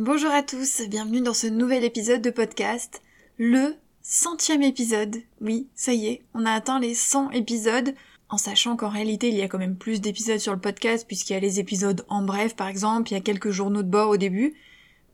Bonjour 0.00 0.30
à 0.30 0.44
tous, 0.44 0.82
bienvenue 0.88 1.22
dans 1.22 1.34
ce 1.34 1.48
nouvel 1.48 1.82
épisode 1.82 2.22
de 2.22 2.30
podcast, 2.30 3.02
le 3.36 3.74
centième 4.00 4.62
épisode. 4.62 5.16
Oui, 5.40 5.66
ça 5.74 5.92
y 5.92 6.06
est, 6.06 6.22
on 6.34 6.46
a 6.46 6.52
atteint 6.52 6.78
les 6.78 6.94
100 6.94 7.32
épisodes, 7.32 7.92
en 8.28 8.38
sachant 8.38 8.76
qu'en 8.76 8.90
réalité 8.90 9.28
il 9.28 9.34
y 9.34 9.42
a 9.42 9.48
quand 9.48 9.58
même 9.58 9.74
plus 9.74 10.00
d'épisodes 10.00 10.38
sur 10.38 10.52
le 10.52 10.60
podcast 10.60 11.04
puisqu'il 11.04 11.32
y 11.32 11.36
a 11.36 11.40
les 11.40 11.58
épisodes 11.58 12.06
en 12.08 12.22
bref 12.22 12.54
par 12.54 12.68
exemple, 12.68 13.10
il 13.10 13.14
y 13.14 13.18
a 13.18 13.20
quelques 13.20 13.50
journaux 13.50 13.82
de 13.82 13.90
bord 13.90 14.10
au 14.10 14.16
début, 14.16 14.54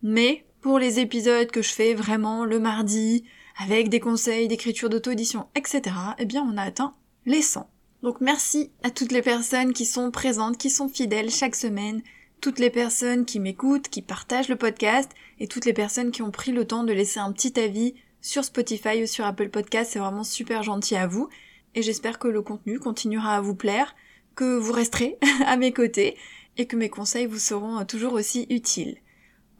mais 0.02 0.44
pour 0.60 0.78
les 0.78 1.01
épisodes 1.01 1.51
que 1.51 1.62
je 1.62 1.72
fais 1.72 1.94
vraiment 1.94 2.44
le 2.44 2.60
mardi, 2.60 3.24
avec 3.56 3.88
des 3.88 4.01
conseils 4.01 4.48
d'écriture 4.48 4.90
d'auto-édition, 4.90 5.46
etc., 5.54 5.96
eh 6.19 6.26
bien 6.26 6.46
on 6.46 6.58
a 6.58 6.62
atteint 6.62 6.92
les 7.24 7.40
100. 7.40 7.71
Donc 8.03 8.21
merci 8.21 8.71
à 8.82 8.90
toutes 8.90 9.12
les 9.12 9.22
personnes 9.22 9.72
qui 9.72 9.87
sont 9.87 10.10
présentes, 10.10 10.58
qui 10.58 10.69
sont 10.69 10.90
fidèles 10.90 11.30
chaque 11.30 11.56
semaine, 11.56 12.03
toutes 12.40 12.58
les 12.58 12.71
personnes 12.71 13.24
qui 13.24 13.40
m'écoutent, 13.40 13.88
qui 13.88 14.03
partagent 14.03 14.48
le 14.48 14.56
podcast, 14.56 15.10
et 15.38 15.48
toutes 15.48 15.64
les 15.64 15.72
personnes 15.72 16.10
qui 16.10 16.23
ont 16.23 16.30
pris 16.30 16.52
le 16.52 16.66
temps 16.66 16.84
de 16.84 16.92
laisser 16.92 17.20
un 17.20 17.32
petit 17.32 17.59
avis 17.59 17.95
sur 18.20 18.45
Spotify 18.45 19.02
ou 19.02 19.06
sur 19.06 19.24
Apple 19.24 19.48
Podcast, 19.50 19.90
c'est 19.92 19.98
vraiment 19.98 20.24
super 20.24 20.62
gentil 20.62 20.96
à 20.96 21.06
vous, 21.06 21.28
et 21.74 21.82
j'espère 21.82 22.18
que 22.18 22.28
le 22.28 22.42
contenu 22.42 22.78
continuera 22.78 23.36
à 23.36 23.40
vous 23.40 23.54
plaire, 23.54 23.95
que 24.34 24.56
vous 24.56 24.73
resterez 24.73 25.18
à 25.46 25.56
mes 25.56 25.73
côtés, 25.73 26.16
et 26.56 26.66
que 26.66 26.76
mes 26.76 26.88
conseils 26.88 27.26
vous 27.26 27.38
seront 27.38 27.84
toujours 27.84 28.12
aussi 28.12 28.46
utiles. 28.51 28.98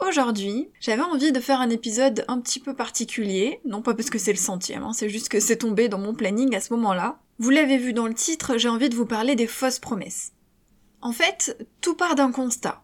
Aujourd'hui, 0.00 0.68
j'avais 0.80 1.02
envie 1.02 1.32
de 1.32 1.41
faire 1.41 1.60
un 1.60 1.70
épisode 1.70 2.24
un 2.28 2.41
petit 2.41 2.60
peu 2.60 2.74
particulier, 2.74 3.60
non 3.64 3.80
pas 3.80 3.94
parce 3.94 4.10
que 4.10 4.18
c'est 4.18 4.32
le 4.32 4.38
centième, 4.38 4.82
hein, 4.82 4.92
c'est 4.92 5.08
juste 5.08 5.28
que 5.28 5.41
c'est 5.41 5.58
tombé 5.58 5.88
dans 5.88 5.98
mon 5.98 6.14
planning 6.14 6.54
à 6.54 6.60
ce 6.60 6.72
moment-là. 6.74 7.20
Vous 7.38 7.50
l'avez 7.50 7.78
vu 7.78 7.92
dans 7.92 8.06
le 8.06 8.14
titre, 8.14 8.58
j'ai 8.58 8.68
envie 8.68 8.88
de 8.88 8.94
vous 8.94 9.06
parler 9.06 9.36
des 9.36 9.46
fausses 9.46 9.78
promesses. 9.78 10.32
En 11.04 11.12
fait, 11.12 11.62
tout 11.82 11.94
part 11.94 12.14
d'un 12.14 12.32
constat. 12.32 12.82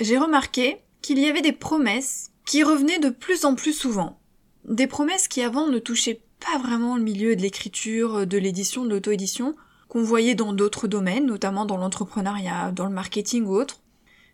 J'ai 0.00 0.18
remarqué 0.18 0.78
qu'il 1.02 1.20
y 1.20 1.26
avait 1.26 1.40
des 1.40 1.52
promesses 1.52 2.32
qui 2.44 2.64
revenaient 2.64 2.98
de 2.98 3.10
plus 3.10 3.44
en 3.44 3.54
plus 3.54 3.72
souvent. 3.72 4.18
Des 4.64 4.88
promesses 4.88 5.28
qui 5.28 5.40
avant 5.40 5.68
ne 5.68 5.78
touchaient 5.78 6.20
pas 6.40 6.58
vraiment 6.58 6.96
le 6.96 7.04
milieu 7.04 7.36
de 7.36 7.42
l'écriture, 7.42 8.26
de 8.26 8.38
l'édition, 8.38 8.84
de 8.84 8.90
l'auto-édition, 8.90 9.54
qu'on 9.88 10.02
voyait 10.02 10.34
dans 10.34 10.52
d'autres 10.52 10.88
domaines, 10.88 11.26
notamment 11.26 11.64
dans 11.64 11.76
l'entrepreneuriat, 11.76 12.72
dans 12.72 12.86
le 12.86 12.90
marketing 12.90 13.44
ou 13.44 13.54
autre, 13.54 13.82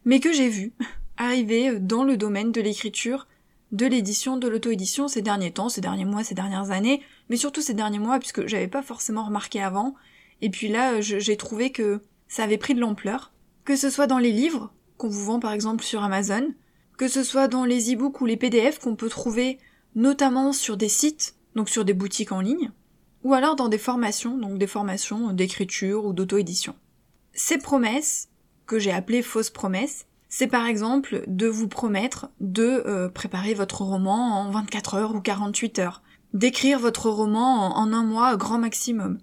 mais 0.07 0.19
que 0.19 0.33
j'ai 0.33 0.49
vu 0.49 0.73
arriver 1.19 1.79
dans 1.79 2.05
le 2.05 2.17
domaine 2.17 2.53
de 2.53 2.63
l'écriture, 2.63 3.27
de 3.71 3.85
l'édition, 3.85 4.39
de 4.39 4.49
l'auto-édition 4.49 5.09
ces 5.09 5.21
derniers 5.21 5.53
temps, 5.53 5.69
ces 5.69 5.83
derniers 5.83 6.07
mois, 6.07 6.25
ces 6.25 6.35
dernières 6.35 6.71
années, 6.71 7.03
mais 7.29 7.37
surtout 7.37 7.61
ces 7.61 7.75
derniers 7.75 7.99
mois 7.99 8.19
puisque 8.19 8.47
j'avais 8.47 8.67
pas 8.67 8.83
forcément 8.83 9.27
remarqué 9.27 9.61
avant. 9.61 9.95
Et 10.41 10.49
puis 10.49 10.69
là, 10.69 11.03
j'ai 11.03 11.37
trouvé 11.37 11.71
que 11.71 12.01
ça 12.29 12.45
avait 12.45 12.59
pris 12.59 12.75
de 12.75 12.81
l'ampleur. 12.81 13.33
Que 13.65 13.77
ce 13.77 13.91
soit 13.91 14.07
dans 14.07 14.19
les 14.19 14.33
livres, 14.33 14.73
qu'on 14.97 15.09
vous 15.09 15.25
vend 15.25 15.41
par 15.41 15.53
exemple 15.53 15.85
sur 15.85 16.03
Amazon, 16.03 16.55
que 16.97 17.09
ce 17.09 17.23
soit 17.23 17.49
dans 17.49 17.65
les 17.65 17.93
e-books 17.93 18.21
ou 18.21 18.27
les 18.27 18.37
PDF 18.37 18.79
qu'on 18.79 18.97
peut 18.97 19.09
trouver 19.09 19.59
notamment 19.95 20.53
sur 20.53 20.77
des 20.77 20.89
sites, 20.89 21.35
donc 21.55 21.69
sur 21.69 21.85
des 21.85 21.95
boutiques 21.95 22.33
en 22.33 22.41
ligne, 22.41 22.71
ou 23.25 23.35
alors 23.35 23.57
dans 23.57 23.69
des 23.69 23.79
formations, 23.79 24.37
donc 24.37 24.59
des 24.59 24.67
formations 24.67 25.33
d'écriture 25.33 26.05
ou 26.05 26.13
d'auto-édition. 26.13 26.75
Ces 27.33 27.59
promesses, 27.59 28.29
que 28.67 28.79
j'ai 28.79 28.93
appelées 28.93 29.23
fausses 29.23 29.51
promesses, 29.51 30.07
c'est 30.29 30.47
par 30.47 30.67
exemple 30.67 31.25
de 31.27 31.47
vous 31.47 31.69
promettre 31.69 32.29
de 32.41 32.83
euh, 32.87 33.09
préparer 33.09 33.55
votre 33.55 33.83
roman 33.83 34.41
en 34.41 34.51
24 34.51 34.95
heures 34.95 35.15
ou 35.15 35.21
48 35.21 35.79
heures, 35.79 36.03
d'écrire 36.35 36.79
votre 36.79 37.09
roman 37.09 37.77
en, 37.77 37.93
un 37.93 38.05
mois 38.05 38.37
grand 38.37 38.59
maximum, 38.59 39.19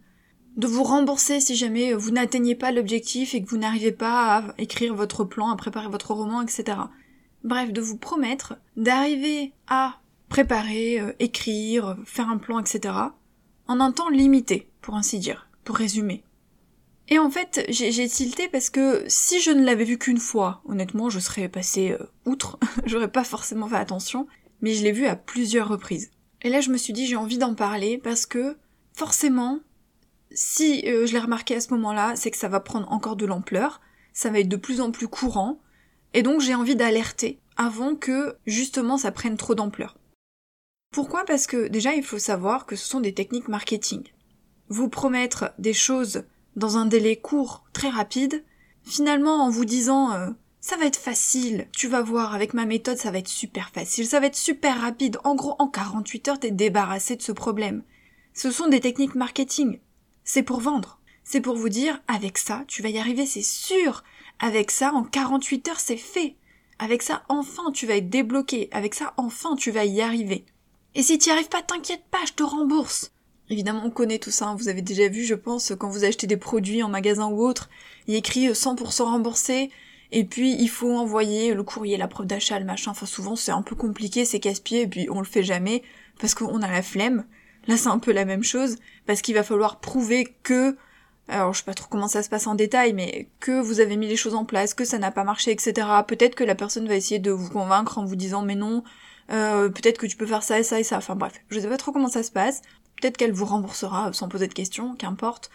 de 0.55 0.67
vous 0.67 0.83
rembourser 0.83 1.39
si 1.39 1.55
jamais 1.55 1.93
vous 1.93 2.11
n'atteignez 2.11 2.55
pas 2.55 2.71
l'objectif 2.71 3.33
et 3.33 3.43
que 3.43 3.49
vous 3.49 3.57
n'arrivez 3.57 3.91
pas 3.91 4.37
à 4.37 4.53
écrire 4.57 4.93
votre 4.93 5.23
plan, 5.23 5.49
à 5.49 5.55
préparer 5.55 5.87
votre 5.87 6.13
roman, 6.13 6.41
etc. 6.41 6.77
Bref, 7.43 7.73
de 7.73 7.81
vous 7.81 7.97
promettre 7.97 8.55
d'arriver 8.77 9.53
à 9.67 9.99
préparer, 10.29 10.99
euh, 10.99 11.13
écrire, 11.19 11.97
faire 12.05 12.29
un 12.29 12.37
plan, 12.37 12.59
etc. 12.59 12.93
en 13.67 13.79
un 13.79 13.91
temps 13.91 14.09
limité, 14.09 14.69
pour 14.81 14.95
ainsi 14.95 15.19
dire, 15.19 15.47
pour 15.63 15.75
résumer. 15.75 16.23
Et 17.09 17.19
en 17.19 17.29
fait, 17.29 17.65
j'ai 17.69 18.07
tilté 18.07 18.47
parce 18.47 18.69
que 18.69 19.03
si 19.07 19.41
je 19.41 19.51
ne 19.51 19.63
l'avais 19.63 19.83
vu 19.83 19.97
qu'une 19.97 20.19
fois, 20.19 20.61
honnêtement, 20.65 21.09
je 21.09 21.19
serais 21.19 21.49
passé 21.49 21.91
euh, 21.91 22.05
outre, 22.25 22.57
j'aurais 22.85 23.11
pas 23.11 23.23
forcément 23.23 23.67
fait 23.67 23.75
attention, 23.75 24.27
mais 24.61 24.73
je 24.73 24.83
l'ai 24.83 24.91
vu 24.91 25.05
à 25.05 25.15
plusieurs 25.15 25.67
reprises. 25.67 26.11
Et 26.41 26.49
là, 26.49 26.61
je 26.61 26.71
me 26.71 26.77
suis 26.77 26.93
dit, 26.93 27.05
j'ai 27.05 27.15
envie 27.15 27.37
d'en 27.37 27.55
parler 27.55 27.97
parce 27.97 28.25
que, 28.25 28.57
forcément, 28.93 29.59
si 30.33 30.83
euh, 30.87 31.05
je 31.05 31.13
l'ai 31.13 31.19
remarqué 31.19 31.55
à 31.55 31.61
ce 31.61 31.73
moment-là, 31.73 32.15
c'est 32.15 32.31
que 32.31 32.37
ça 32.37 32.47
va 32.47 32.59
prendre 32.59 32.91
encore 32.91 33.15
de 33.15 33.25
l'ampleur, 33.25 33.81
ça 34.13 34.29
va 34.29 34.39
être 34.39 34.49
de 34.49 34.55
plus 34.55 34.81
en 34.81 34.91
plus 34.91 35.07
courant, 35.07 35.59
et 36.13 36.23
donc 36.23 36.41
j'ai 36.41 36.55
envie 36.55 36.75
d'alerter 36.75 37.39
avant 37.55 37.95
que, 37.95 38.35
justement, 38.45 38.97
ça 38.97 39.11
prenne 39.11 39.37
trop 39.37 39.55
d'ampleur. 39.55 39.97
Pourquoi? 40.91 41.25
Parce 41.25 41.47
que 41.47 41.67
déjà, 41.67 41.93
il 41.93 42.03
faut 42.03 42.19
savoir 42.19 42.65
que 42.65 42.75
ce 42.75 42.87
sont 42.87 42.99
des 42.99 43.13
techniques 43.13 43.47
marketing. 43.47 44.03
Vous 44.69 44.89
promettre 44.89 45.51
des 45.57 45.73
choses 45.73 46.23
dans 46.55 46.77
un 46.77 46.85
délai 46.85 47.15
court, 47.15 47.63
très 47.73 47.89
rapide, 47.89 48.43
finalement 48.83 49.43
en 49.43 49.49
vous 49.49 49.65
disant 49.65 50.13
euh, 50.13 50.29
ça 50.59 50.77
va 50.77 50.85
être 50.85 50.97
facile, 50.97 51.67
tu 51.75 51.87
vas 51.87 52.01
voir, 52.01 52.33
avec 52.33 52.53
ma 52.53 52.65
méthode 52.65 52.97
ça 52.97 53.11
va 53.11 53.17
être 53.17 53.27
super 53.27 53.69
facile, 53.71 54.05
ça 54.05 54.19
va 54.19 54.27
être 54.27 54.35
super 54.35 54.79
rapide, 54.81 55.17
en 55.23 55.35
gros 55.35 55.55
en 55.59 55.67
48 55.67 56.27
heures 56.27 56.39
t'es 56.39 56.51
débarrassé 56.51 57.15
de 57.15 57.21
ce 57.21 57.31
problème. 57.31 57.83
Ce 58.33 58.51
sont 58.51 58.67
des 58.67 58.79
techniques 58.79 59.15
marketing. 59.15 59.79
C'est 60.23 60.43
pour 60.43 60.59
vendre. 60.59 60.99
C'est 61.23 61.41
pour 61.41 61.55
vous 61.55 61.69
dire 61.69 62.01
avec 62.07 62.37
ça 62.37 62.63
tu 62.67 62.81
vas 62.81 62.89
y 62.89 62.99
arriver, 62.99 63.25
c'est 63.25 63.41
sûr. 63.41 64.03
Avec 64.39 64.71
ça 64.71 64.93
en 64.93 65.03
48 65.03 65.67
heures 65.69 65.79
c'est 65.79 65.97
fait. 65.97 66.35
Avec 66.79 67.01
ça 67.01 67.23
enfin 67.29 67.71
tu 67.71 67.85
vas 67.85 67.95
être 67.95 68.09
débloqué, 68.09 68.69
avec 68.71 68.93
ça 68.93 69.13
enfin 69.17 69.55
tu 69.55 69.71
vas 69.71 69.85
y 69.85 70.01
arriver. 70.01 70.45
Et 70.95 71.01
si 71.01 71.17
tu 71.17 71.29
n'y 71.29 71.33
arrives 71.33 71.49
pas, 71.49 71.61
t'inquiète 71.61 72.03
pas, 72.11 72.23
je 72.27 72.33
te 72.33 72.43
rembourse. 72.43 73.11
Évidemment, 73.49 73.83
on 73.85 73.89
connaît 73.89 74.19
tout 74.19 74.31
ça, 74.31 74.47
hein. 74.47 74.55
vous 74.55 74.69
avez 74.69 74.81
déjà 74.81 75.07
vu, 75.07 75.23
je 75.23 75.35
pense, 75.35 75.73
quand 75.77 75.89
vous 75.89 76.05
achetez 76.05 76.27
des 76.27 76.37
produits 76.37 76.81
en 76.81 76.89
magasin 76.89 77.27
ou 77.27 77.43
autre, 77.43 77.69
il 78.07 78.13
y 78.13 78.17
écrit 78.17 78.47
100% 78.47 79.01
euh, 79.01 79.05
remboursé, 79.05 79.69
et 80.11 80.23
puis 80.23 80.55
il 80.57 80.69
faut 80.69 80.95
envoyer 80.95 81.53
le 81.53 81.63
courrier, 81.63 81.97
la 81.97 82.07
preuve 82.07 82.27
d'achat, 82.27 82.57
le 82.59 82.65
machin, 82.65 82.91
enfin 82.91 83.05
souvent 83.05 83.35
c'est 83.35 83.51
un 83.51 83.61
peu 83.61 83.75
compliqué, 83.75 84.23
c'est 84.23 84.39
casse-pied, 84.39 84.81
et 84.81 84.87
puis 84.87 85.07
on 85.09 85.19
le 85.19 85.25
fait 85.25 85.43
jamais, 85.43 85.83
parce 86.19 86.35
qu'on 86.35 86.61
a 86.61 86.71
la 86.71 86.81
flemme. 86.81 87.25
Là 87.67 87.75
c'est 87.75 87.89
un 87.89 87.99
peu 87.99 88.11
la 88.11 88.25
même 88.25 88.43
chose, 88.43 88.77
parce 89.05 89.21
qu'il 89.21 89.35
va 89.35 89.43
falloir 89.43 89.79
prouver 89.79 90.35
que, 90.43 90.75
alors 91.27 91.53
je 91.53 91.59
sais 91.59 91.65
pas 91.65 91.73
trop 91.73 91.87
comment 91.89 92.07
ça 92.07 92.23
se 92.23 92.29
passe 92.29 92.47
en 92.47 92.55
détail, 92.55 92.93
mais 92.93 93.29
que 93.39 93.59
vous 93.59 93.79
avez 93.79 93.97
mis 93.97 94.07
les 94.07 94.15
choses 94.15 94.35
en 94.35 94.45
place, 94.45 94.73
que 94.73 94.85
ça 94.85 94.97
n'a 94.97 95.11
pas 95.11 95.23
marché, 95.23 95.51
etc. 95.51 95.87
Peut-être 96.07 96.35
que 96.35 96.43
la 96.43 96.55
personne 96.55 96.87
va 96.87 96.95
essayer 96.95 97.19
de 97.19 97.31
vous 97.31 97.49
convaincre 97.49 97.97
en 97.97 98.05
vous 98.05 98.15
disant 98.15 98.41
mais 98.43 98.55
non, 98.55 98.83
euh, 99.31 99.69
peut-être 99.69 99.97
que 99.97 100.07
tu 100.07 100.17
peux 100.17 100.25
faire 100.25 100.43
ça 100.43 100.59
et 100.59 100.63
ça 100.63 100.79
et 100.79 100.83
ça, 100.83 100.97
enfin 100.97 101.15
bref, 101.15 101.33
je 101.49 101.59
sais 101.59 101.69
pas 101.69 101.77
trop 101.77 101.91
comment 101.91 102.09
ça 102.09 102.23
se 102.23 102.31
passe. 102.31 102.61
Peut-être 103.01 103.17
qu'elle 103.17 103.33
vous 103.33 103.45
remboursera 103.45 104.13
sans 104.13 104.29
poser 104.29 104.47
de 104.47 104.53
questions, 104.53 104.95
qu'importe. 104.95 105.49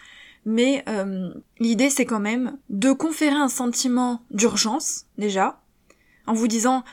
Mais 0.44 0.84
euh, 0.88 1.32
l'idée 1.58 1.90
c'est 1.90 2.06
quand 2.06 2.20
même 2.20 2.58
de 2.70 2.92
conférer 2.92 3.36
un 3.36 3.48
sentiment 3.48 4.22
d'urgence, 4.30 5.06
déjà, 5.18 5.60
en 6.26 6.32
vous 6.32 6.48
disant 6.48 6.84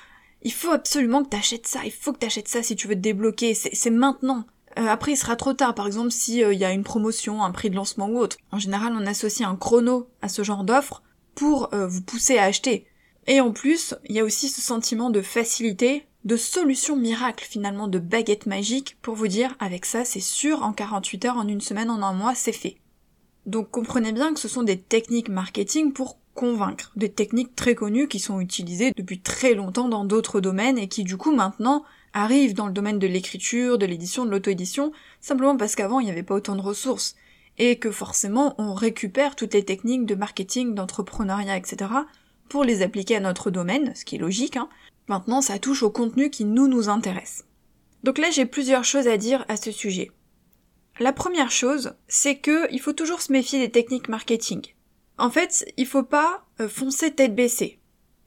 il 0.41 0.53
faut 0.53 0.71
absolument 0.71 1.23
que 1.23 1.29
t'achètes 1.29 1.67
ça, 1.67 1.79
il 1.85 1.91
faut 1.91 2.13
que 2.13 2.19
t'achètes 2.19 2.47
ça 2.47 2.61
si 2.61 2.75
tu 2.75 2.87
veux 2.87 2.93
te 2.93 2.99
débloquer, 2.99 3.53
c'est 3.55 3.89
maintenant. 3.89 4.45
Euh, 4.77 4.87
après, 4.87 5.13
il 5.13 5.17
sera 5.17 5.35
trop 5.35 5.53
tard, 5.53 5.73
par 5.73 5.87
exemple, 5.87 6.11
s'il 6.11 6.43
euh, 6.43 6.53
y 6.53 6.65
a 6.65 6.71
une 6.71 6.83
promotion, 6.83 7.43
un 7.43 7.51
prix 7.51 7.69
de 7.69 7.75
lancement 7.75 8.07
ou 8.07 8.19
autre. 8.19 8.37
En 8.51 8.59
général, 8.59 8.93
on 8.95 9.05
associe 9.05 9.47
un 9.47 9.55
chrono 9.55 10.09
à 10.21 10.29
ce 10.29 10.43
genre 10.43 10.63
d'offre 10.63 11.03
pour 11.35 11.69
vous 11.73 12.01
pousser 12.01 12.37
à 12.37 12.45
acheter. 12.45 12.87
Et 13.27 13.41
en 13.41 13.51
plus, 13.51 13.93
il 14.05 14.15
y 14.15 14.21
a 14.21 14.23
aussi 14.23 14.47
ce 14.47 14.61
sentiment 14.61 15.09
de 15.09 15.21
facilité 15.21 16.05
de 16.25 16.37
solutions 16.37 16.95
miracles 16.95 17.45
finalement, 17.45 17.87
de 17.87 17.99
baguettes 17.99 18.47
magiques 18.47 18.97
pour 19.01 19.15
vous 19.15 19.27
dire 19.27 19.55
avec 19.59 19.85
ça 19.85 20.03
c'est 20.03 20.19
sûr, 20.19 20.63
en 20.63 20.73
48 20.73 21.25
heures, 21.25 21.37
en 21.37 21.47
une 21.47 21.61
semaine, 21.61 21.89
en 21.89 22.01
un 22.01 22.13
mois, 22.13 22.35
c'est 22.35 22.51
fait. 22.51 22.77
Donc 23.45 23.69
comprenez 23.69 24.11
bien 24.11 24.33
que 24.33 24.39
ce 24.39 24.47
sont 24.47 24.63
des 24.63 24.79
techniques 24.79 25.29
marketing 25.29 25.93
pour 25.93 26.17
convaincre, 26.33 26.91
des 26.95 27.11
techniques 27.11 27.55
très 27.55 27.75
connues 27.75 28.07
qui 28.07 28.19
sont 28.19 28.41
utilisées 28.41 28.91
depuis 28.97 29.21
très 29.21 29.53
longtemps 29.53 29.87
dans 29.87 30.03
d'autres 30.03 30.41
domaines 30.41 30.77
et 30.77 30.89
qui 30.89 31.03
du 31.03 31.15
coup 31.15 31.33
maintenant 31.33 31.83
arrivent 32.15 32.55
dans 32.55 32.65
le 32.65 32.73
domaine 32.73 32.97
de 32.97 33.05
l'écriture, 33.05 33.77
de 33.77 33.85
l'édition, 33.85 34.25
de 34.25 34.31
l'auto-édition, 34.31 34.91
simplement 35.21 35.55
parce 35.55 35.75
qu'avant 35.75 35.99
il 35.99 36.05
n'y 36.05 36.11
avait 36.11 36.23
pas 36.23 36.33
autant 36.33 36.55
de 36.55 36.61
ressources 36.61 37.15
et 37.59 37.77
que 37.77 37.91
forcément 37.91 38.55
on 38.57 38.73
récupère 38.73 39.35
toutes 39.35 39.53
les 39.53 39.63
techniques 39.63 40.07
de 40.07 40.15
marketing, 40.15 40.73
d'entrepreneuriat, 40.73 41.57
etc. 41.57 41.91
pour 42.49 42.63
les 42.63 42.81
appliquer 42.81 43.17
à 43.17 43.19
notre 43.19 43.51
domaine, 43.51 43.93
ce 43.95 44.03
qui 44.03 44.15
est 44.15 44.19
logique, 44.19 44.57
hein, 44.57 44.69
Maintenant, 45.07 45.41
ça 45.41 45.59
touche 45.59 45.83
au 45.83 45.91
contenu 45.91 46.29
qui 46.29 46.45
nous 46.45 46.67
nous 46.67 46.89
intéresse. 46.89 47.45
Donc 48.03 48.17
là, 48.17 48.31
j'ai 48.31 48.45
plusieurs 48.45 48.83
choses 48.83 49.07
à 49.07 49.17
dire 49.17 49.45
à 49.47 49.57
ce 49.57 49.71
sujet. 49.71 50.11
La 50.99 51.13
première 51.13 51.51
chose, 51.51 51.93
c'est 52.07 52.37
que 52.37 52.71
il 52.71 52.79
faut 52.79 52.93
toujours 52.93 53.21
se 53.21 53.31
méfier 53.31 53.59
des 53.59 53.71
techniques 53.71 54.09
marketing. 54.09 54.61
En 55.17 55.29
fait, 55.29 55.65
il 55.77 55.85
faut 55.85 56.03
pas 56.03 56.45
euh, 56.59 56.67
foncer 56.67 57.13
tête 57.13 57.35
baissée. 57.35 57.79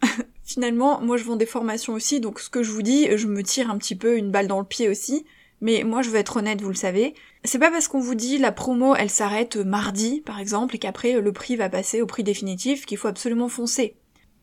Finalement, 0.49 1.03
moi 1.03 1.19
je 1.19 1.25
vends 1.25 1.37
des 1.37 1.45
formations 1.45 1.93
aussi, 1.93 2.21
donc 2.21 2.41
ce 2.41 2.49
que 2.49 2.63
je 2.63 2.73
vous 2.73 2.81
dis, 2.81 3.07
je 3.19 3.27
me 3.27 3.43
tire 3.43 3.71
un 3.71 3.77
petit 3.77 3.95
peu 3.95 4.17
une 4.17 4.31
balle 4.31 4.49
dans 4.49 4.61
le 4.61 4.65
pied 4.65 4.89
aussi. 4.89 5.27
Mais 5.61 5.85
moi 5.85 6.01
je 6.01 6.09
veux 6.09 6.17
être 6.17 6.39
honnête, 6.39 6.63
vous 6.63 6.71
le 6.71 6.75
savez. 6.75 7.13
C'est 7.45 7.59
pas 7.59 7.71
parce 7.71 7.87
qu'on 7.87 8.01
vous 8.01 8.15
dit 8.15 8.39
la 8.39 8.51
promo 8.51 8.95
elle 8.95 9.11
s'arrête 9.11 9.57
mardi, 9.57 10.23
par 10.23 10.41
exemple, 10.41 10.75
et 10.75 10.79
qu'après 10.79 11.21
le 11.21 11.33
prix 11.33 11.57
va 11.57 11.69
passer 11.69 12.01
au 12.01 12.07
prix 12.07 12.25
définitif 12.25 12.87
qu'il 12.87 12.97
faut 12.97 13.09
absolument 13.09 13.51
foncer. 13.51 13.97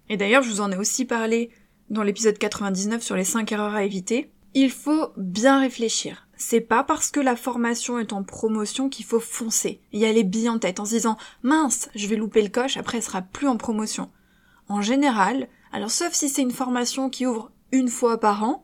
Et 0.08 0.16
d'ailleurs, 0.16 0.44
je 0.44 0.50
vous 0.52 0.62
en 0.62 0.72
ai 0.72 0.78
aussi 0.78 1.06
parlé 1.06 1.50
dans 1.90 2.04
l'épisode 2.04 2.38
99 2.38 3.02
sur 3.02 3.16
les 3.16 3.24
5 3.24 3.52
erreurs 3.52 3.74
à 3.74 3.84
éviter, 3.84 4.30
il 4.54 4.70
faut 4.70 5.08
bien 5.18 5.60
réfléchir. 5.60 6.28
C'est 6.38 6.62
pas 6.62 6.84
parce 6.84 7.10
que 7.10 7.20
la 7.20 7.36
formation 7.36 7.98
est 7.98 8.14
en 8.14 8.22
promotion 8.22 8.90
qu'il 8.90 9.06
faut 9.06 9.20
foncer, 9.20 9.82
y 9.92 10.06
aller 10.06 10.24
billes 10.24 10.50
en 10.50 10.60
tête 10.60 10.80
en 10.80 10.86
se 10.86 10.94
disant 10.94 11.18
mince, 11.42 11.90
je 11.96 12.06
vais 12.06 12.16
louper 12.16 12.44
le 12.44 12.50
coche, 12.50 12.78
après 12.78 12.98
elle 12.98 13.04
sera 13.04 13.24
plus 13.24 13.48
en 13.48 13.58
promotion. 13.58 14.12
En 14.68 14.82
général, 14.82 15.48
alors 15.76 15.92
sauf 15.92 16.14
si 16.14 16.30
c'est 16.30 16.42
une 16.42 16.52
formation 16.52 17.10
qui 17.10 17.26
ouvre 17.26 17.52
une 17.74 17.90
fois 17.90 18.18
par 18.18 18.46
an, 18.46 18.64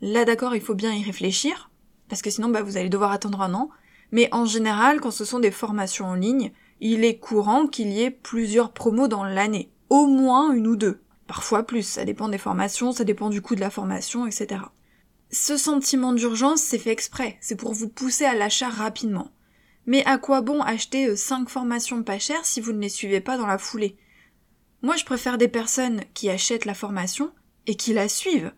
là 0.00 0.24
d'accord 0.24 0.54
il 0.54 0.60
faut 0.60 0.76
bien 0.76 0.92
y 0.92 1.02
réfléchir, 1.02 1.68
parce 2.08 2.22
que 2.22 2.30
sinon 2.30 2.48
bah, 2.48 2.62
vous 2.62 2.76
allez 2.76 2.88
devoir 2.88 3.10
attendre 3.10 3.40
un 3.40 3.54
an, 3.54 3.70
mais 4.12 4.28
en 4.30 4.44
général 4.44 5.00
quand 5.00 5.10
ce 5.10 5.24
sont 5.24 5.40
des 5.40 5.50
formations 5.50 6.06
en 6.06 6.14
ligne, 6.14 6.52
il 6.78 7.04
est 7.04 7.18
courant 7.18 7.66
qu'il 7.66 7.88
y 7.88 8.02
ait 8.02 8.12
plusieurs 8.12 8.70
promos 8.70 9.08
dans 9.08 9.24
l'année, 9.24 9.72
au 9.90 10.06
moins 10.06 10.52
une 10.52 10.68
ou 10.68 10.76
deux, 10.76 11.02
parfois 11.26 11.64
plus, 11.64 11.82
ça 11.82 12.04
dépend 12.04 12.28
des 12.28 12.38
formations, 12.38 12.92
ça 12.92 13.02
dépend 13.02 13.30
du 13.30 13.42
coût 13.42 13.56
de 13.56 13.60
la 13.60 13.70
formation, 13.70 14.24
etc. 14.24 14.60
Ce 15.32 15.56
sentiment 15.56 16.12
d'urgence, 16.12 16.62
c'est 16.62 16.78
fait 16.78 16.92
exprès, 16.92 17.36
c'est 17.40 17.56
pour 17.56 17.72
vous 17.72 17.88
pousser 17.88 18.26
à 18.26 18.36
l'achat 18.36 18.68
rapidement. 18.68 19.32
Mais 19.86 20.04
à 20.06 20.18
quoi 20.18 20.40
bon 20.40 20.62
acheter 20.62 21.16
5 21.16 21.42
euh, 21.42 21.46
formations 21.46 22.04
pas 22.04 22.20
chères 22.20 22.46
si 22.46 22.60
vous 22.60 22.70
ne 22.70 22.80
les 22.80 22.88
suivez 22.88 23.20
pas 23.20 23.36
dans 23.36 23.48
la 23.48 23.58
foulée? 23.58 23.96
Moi, 24.84 24.96
je 24.96 25.06
préfère 25.06 25.38
des 25.38 25.48
personnes 25.48 26.02
qui 26.12 26.28
achètent 26.28 26.66
la 26.66 26.74
formation 26.74 27.32
et 27.66 27.74
qui 27.74 27.94
la 27.94 28.06
suivent. 28.06 28.52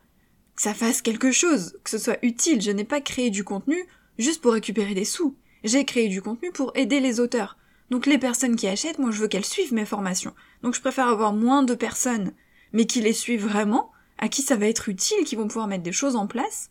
Que 0.57 0.63
ça 0.63 0.75
fasse 0.75 1.01
quelque 1.01 1.31
chose, 1.31 1.79
que 1.85 1.91
ce 1.91 1.99
soit 1.99 2.19
utile. 2.23 2.61
Je 2.61 2.73
n'ai 2.73 2.83
pas 2.83 3.01
créé 3.01 3.31
du 3.31 3.45
contenu 3.45 3.77
juste 4.19 4.43
pour 4.43 4.55
récupérer 4.55 4.93
des 4.93 5.05
sous. 5.05 5.37
J'ai 5.63 5.85
créé 5.85 6.09
du 6.09 6.21
contenu 6.21 6.51
pour 6.51 6.73
aider 6.75 6.99
les 6.99 7.21
auteurs. 7.21 7.57
Donc 7.91 8.07
les 8.07 8.19
personnes 8.19 8.57
qui 8.57 8.67
achètent, 8.67 8.99
moi 8.99 9.13
je 9.13 9.21
veux 9.21 9.29
qu'elles 9.29 9.45
suivent 9.45 9.73
mes 9.73 9.85
formations. 9.85 10.35
Donc 10.65 10.75
je 10.75 10.81
préfère 10.81 11.07
avoir 11.07 11.33
moins 11.33 11.63
de 11.63 11.77
personnes, 11.77 12.33
mais 12.73 12.87
qui 12.87 13.01
les 13.01 13.13
suivent 13.13 13.47
vraiment, 13.47 13.93
à 14.19 14.29
qui 14.29 14.43
ça 14.43 14.57
va 14.57 14.67
être 14.67 14.89
utile, 14.89 15.25
qui 15.25 15.37
vont 15.37 15.47
pouvoir 15.47 15.69
mettre 15.69 15.85
des 15.85 15.93
choses 15.93 16.17
en 16.17 16.27
place, 16.27 16.71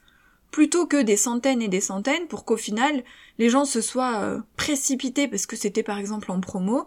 plutôt 0.51 0.85
que 0.85 1.01
des 1.01 1.15
centaines 1.15 1.61
et 1.61 1.69
des 1.69 1.79
centaines 1.79 2.27
pour 2.27 2.43
qu'au 2.43 2.57
final 2.57 3.05
les 3.37 3.49
gens 3.49 3.63
se 3.63 3.79
soient 3.79 4.19
euh, 4.19 4.41
précipités 4.57 5.29
parce 5.29 5.45
que 5.45 5.55
c'était 5.55 5.81
par 5.81 5.97
exemple 5.97 6.29
en 6.29 6.41
promo, 6.41 6.85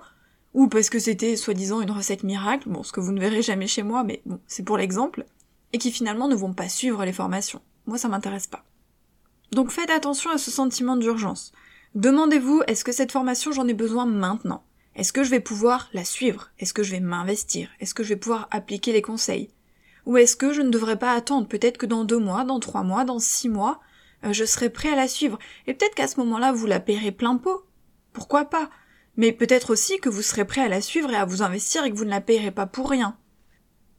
ou 0.54 0.68
parce 0.68 0.90
que 0.90 0.98
c'était 0.98 1.36
soi-disant 1.36 1.80
une 1.80 1.90
recette 1.90 2.24
miracle, 2.24 2.68
bon 2.68 2.82
ce 2.82 2.92
que 2.92 3.00
vous 3.00 3.12
ne 3.12 3.20
verrez 3.20 3.42
jamais 3.42 3.66
chez 3.66 3.82
moi, 3.82 4.04
mais 4.04 4.22
bon 4.26 4.40
c'est 4.46 4.64
pour 4.64 4.78
l'exemple, 4.78 5.26
et 5.72 5.78
qui 5.78 5.92
finalement 5.92 6.28
ne 6.28 6.34
vont 6.34 6.54
pas 6.54 6.68
suivre 6.68 7.04
les 7.04 7.12
formations. 7.12 7.62
Moi 7.86 7.98
ça 7.98 8.08
m'intéresse 8.08 8.46
pas. 8.46 8.64
Donc 9.52 9.70
faites 9.70 9.90
attention 9.90 10.30
à 10.30 10.38
ce 10.38 10.50
sentiment 10.50 10.96
d'urgence. 10.96 11.52
Demandez-vous, 11.94 12.62
est-ce 12.66 12.84
que 12.84 12.92
cette 12.92 13.12
formation 13.12 13.52
j'en 13.52 13.68
ai 13.68 13.74
besoin 13.74 14.06
maintenant? 14.06 14.64
Est-ce 14.94 15.12
que 15.12 15.22
je 15.22 15.30
vais 15.30 15.40
pouvoir 15.40 15.88
la 15.92 16.04
suivre? 16.04 16.50
Est-ce 16.58 16.74
que 16.74 16.82
je 16.82 16.90
vais 16.90 17.00
m'investir? 17.00 17.70
Est-ce 17.80 17.94
que 17.94 18.02
je 18.02 18.08
vais 18.08 18.16
pouvoir 18.16 18.48
appliquer 18.50 18.92
les 18.92 19.00
conseils? 19.00 19.50
Ou 20.06 20.16
est-ce 20.16 20.36
que 20.36 20.52
je 20.52 20.60
ne 20.60 20.70
devrais 20.70 20.98
pas 20.98 21.12
attendre? 21.12 21.46
Peut-être 21.46 21.78
que 21.78 21.86
dans 21.86 22.04
deux 22.04 22.18
mois, 22.18 22.44
dans 22.44 22.58
trois 22.60 22.82
mois, 22.82 23.04
dans 23.04 23.18
six 23.18 23.48
mois, 23.48 23.80
euh, 24.24 24.32
je 24.32 24.44
serai 24.44 24.70
prêt 24.70 24.90
à 24.90 24.96
la 24.96 25.06
suivre. 25.06 25.38
Et 25.66 25.74
peut-être 25.74 25.94
qu'à 25.94 26.08
ce 26.08 26.18
moment-là, 26.20 26.50
vous 26.50 26.66
la 26.66 26.80
paierez 26.80 27.12
plein 27.12 27.36
pot. 27.36 27.64
Pourquoi 28.12 28.46
pas? 28.46 28.70
Mais 29.18 29.32
peut-être 29.32 29.70
aussi 29.70 29.98
que 29.98 30.08
vous 30.08 30.22
serez 30.22 30.46
prêt 30.46 30.62
à 30.62 30.68
la 30.68 30.80
suivre 30.80 31.10
et 31.10 31.16
à 31.16 31.26
vous 31.26 31.42
investir 31.42 31.84
et 31.84 31.90
que 31.90 31.96
vous 31.96 32.04
ne 32.04 32.10
la 32.10 32.22
payerez 32.22 32.52
pas 32.52 32.66
pour 32.66 32.88
rien. 32.88 33.18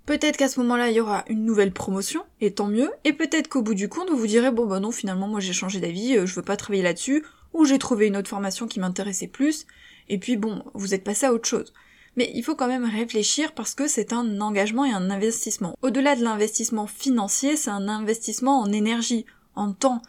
Peut-être 0.07 0.37
qu'à 0.37 0.47
ce 0.47 0.59
moment-là, 0.61 0.89
il 0.89 0.95
y 0.95 1.01
aura 1.01 1.23
une 1.27 1.45
nouvelle 1.45 1.71
promotion, 1.71 2.23
et 2.41 2.51
tant 2.51 2.65
mieux, 2.65 2.89
et 3.03 3.13
peut-être 3.13 3.47
qu'au 3.47 3.61
bout 3.61 3.75
du 3.75 3.89
compte, 3.89 4.09
vous 4.09 4.17
vous 4.17 4.25
direz, 4.25 4.49
bon 4.49 4.65
bah 4.65 4.79
non, 4.79 4.89
finalement, 4.89 5.27
moi 5.27 5.39
j'ai 5.39 5.53
changé 5.53 5.79
d'avis, 5.79 6.17
euh, 6.17 6.25
je 6.25 6.33
veux 6.33 6.41
pas 6.41 6.57
travailler 6.57 6.81
là-dessus, 6.81 7.23
ou 7.53 7.65
j'ai 7.65 7.77
trouvé 7.77 8.07
une 8.07 8.17
autre 8.17 8.29
formation 8.29 8.67
qui 8.67 8.79
m'intéressait 8.79 9.27
plus, 9.27 9.67
et 10.07 10.17
puis 10.17 10.35
bon, 10.35 10.63
vous 10.73 10.95
êtes 10.95 11.03
passé 11.03 11.27
à 11.27 11.33
autre 11.33 11.47
chose. 11.47 11.73
Mais 12.15 12.31
il 12.33 12.43
faut 12.43 12.55
quand 12.55 12.67
même 12.67 12.85
réfléchir 12.85 13.53
parce 13.53 13.75
que 13.75 13.87
c'est 13.87 14.13
un 14.13 14.41
engagement 14.41 14.83
et 14.83 14.91
un 14.91 15.11
investissement. 15.11 15.75
Au-delà 15.81 16.15
de 16.15 16.23
l'investissement 16.23 16.87
financier, 16.87 17.55
c'est 17.55 17.69
un 17.69 17.87
investissement 17.87 18.61
en 18.61 18.71
énergie, 18.71 19.25
en 19.53 19.73
temps. 19.73 20.01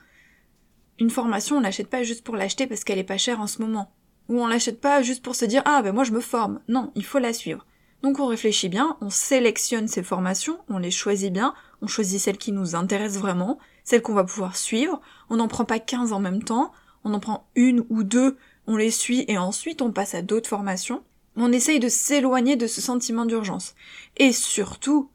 Une 0.99 1.11
formation, 1.11 1.59
on 1.59 1.61
l'achète 1.61 1.89
pas 1.89 2.05
juste 2.05 2.25
pour 2.25 2.37
l'acheter 2.37 2.67
parce 2.67 2.85
qu'elle 2.85 2.99
est 2.99 3.05
pas 3.05 3.19
chère 3.19 3.41
en 3.41 3.47
ce 3.47 3.61
moment. 3.61 3.93
Ou 4.31 4.41
on 4.41 4.47
l'achète 4.47 4.81
pas 4.81 5.03
juste 5.03 5.23
pour 5.23 5.35
se 5.35 5.45
dire 5.45 5.61
ah 5.67 5.83
ben 5.83 5.93
moi 5.93 6.05
je 6.05 6.13
me 6.13 6.21
forme. 6.21 6.61
Non, 6.69 6.93
il 6.95 7.05
faut 7.05 7.19
la 7.19 7.35
suivre. 7.35 7.67
Donc 8.03 8.21
on 8.21 8.27
réfléchit 8.27 8.69
bien, 8.69 8.97
on 9.01 9.11
sélectionne 9.11 9.89
ces 9.89 10.05
formations, 10.05 10.59
on 10.69 10.79
les 10.79 10.93
choisit 10.93 11.33
bien, 11.33 11.53
on 11.83 11.89
choisit 11.89 12.21
celles 12.21 12.39
qui 12.39 12.53
nous 12.53 12.75
intéressent 12.75 13.21
vraiment, 13.21 13.59
celles 13.85 14.03
qu'on 14.03 14.15
va 14.15 14.25
pouvoir 14.25 14.57
suivre, 14.57 15.01
on 15.29 15.37
n'en 15.37 15.49
prend 15.49 15.65
pas 15.65 15.81
15 15.81 16.13
en 16.13 16.21
même 16.21 16.43
temps, 16.43 16.73
on 17.05 17.13
en 17.13 17.21
prend 17.21 17.51
une 17.57 17.85
ou 17.91 18.05
deux, 18.05 18.39
on 18.67 18.77
les 18.77 18.93
suit 18.93 19.25
et 19.29 19.37
ensuite 19.37 19.83
on 19.83 19.93
passe 19.93 20.15
à 20.15 20.23
d'autres 20.23 20.49
formations. 20.49 21.03
On 21.37 21.53
essaye 21.53 21.81
de 21.81 21.89
s'éloigner 21.89 22.57
de 22.57 22.67
ce 22.67 22.81
sentiment 22.81 23.27
d'urgence. 23.27 23.75
Et 24.17 24.33
surtout, 24.33 25.11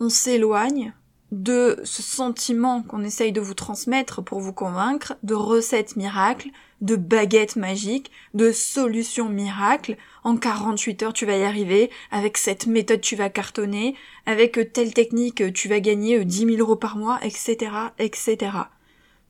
on 0.00 0.08
s'éloigne 0.08 0.94
de 1.30 1.80
ce 1.84 2.02
sentiment 2.02 2.82
qu'on 2.82 3.04
essaye 3.04 3.32
de 3.32 3.40
vous 3.40 3.54
transmettre 3.54 4.22
pour 4.22 4.40
vous 4.40 4.52
convaincre, 4.52 5.16
de 5.22 5.34
recettes 5.34 5.96
miracles, 5.96 6.50
de 6.80 6.96
baguettes 6.96 7.56
magiques, 7.56 8.10
de 8.34 8.52
solutions 8.52 9.28
miracles. 9.28 9.96
En 10.24 10.36
48 10.36 11.02
heures, 11.02 11.12
tu 11.12 11.26
vas 11.26 11.36
y 11.36 11.44
arriver. 11.44 11.90
Avec 12.10 12.36
cette 12.36 12.66
méthode, 12.66 13.00
tu 13.00 13.16
vas 13.16 13.30
cartonner. 13.30 13.94
Avec 14.26 14.72
telle 14.72 14.94
technique, 14.94 15.52
tu 15.52 15.68
vas 15.68 15.80
gagner 15.80 16.24
10 16.24 16.38
000 16.38 16.50
euros 16.58 16.76
par 16.76 16.96
mois, 16.96 17.18
etc., 17.22 17.70
etc. 17.98 18.50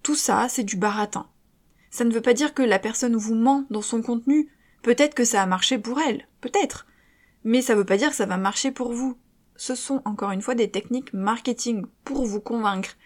Tout 0.02 0.14
ça, 0.14 0.48
c'est 0.48 0.64
du 0.64 0.76
baratin. 0.76 1.26
Ça 1.90 2.04
ne 2.04 2.12
veut 2.12 2.20
pas 2.20 2.34
dire 2.34 2.54
que 2.54 2.62
la 2.62 2.78
personne 2.78 3.16
vous 3.16 3.34
ment 3.34 3.64
dans 3.70 3.82
son 3.82 4.02
contenu. 4.02 4.48
Peut-être 4.82 5.14
que 5.14 5.24
ça 5.24 5.42
a 5.42 5.46
marché 5.46 5.78
pour 5.78 5.98
elle, 6.00 6.28
peut-être. 6.40 6.86
Mais 7.44 7.62
ça 7.62 7.74
veut 7.74 7.84
pas 7.84 7.96
dire 7.96 8.10
que 8.10 8.16
ça 8.16 8.26
va 8.26 8.36
marcher 8.36 8.70
pour 8.70 8.92
vous. 8.92 9.16
Ce 9.56 9.74
sont 9.74 10.02
encore 10.04 10.30
une 10.30 10.42
fois 10.42 10.54
des 10.54 10.70
techniques 10.70 11.12
marketing 11.12 11.84
pour 12.04 12.24
vous 12.24 12.40
convaincre. 12.40 12.96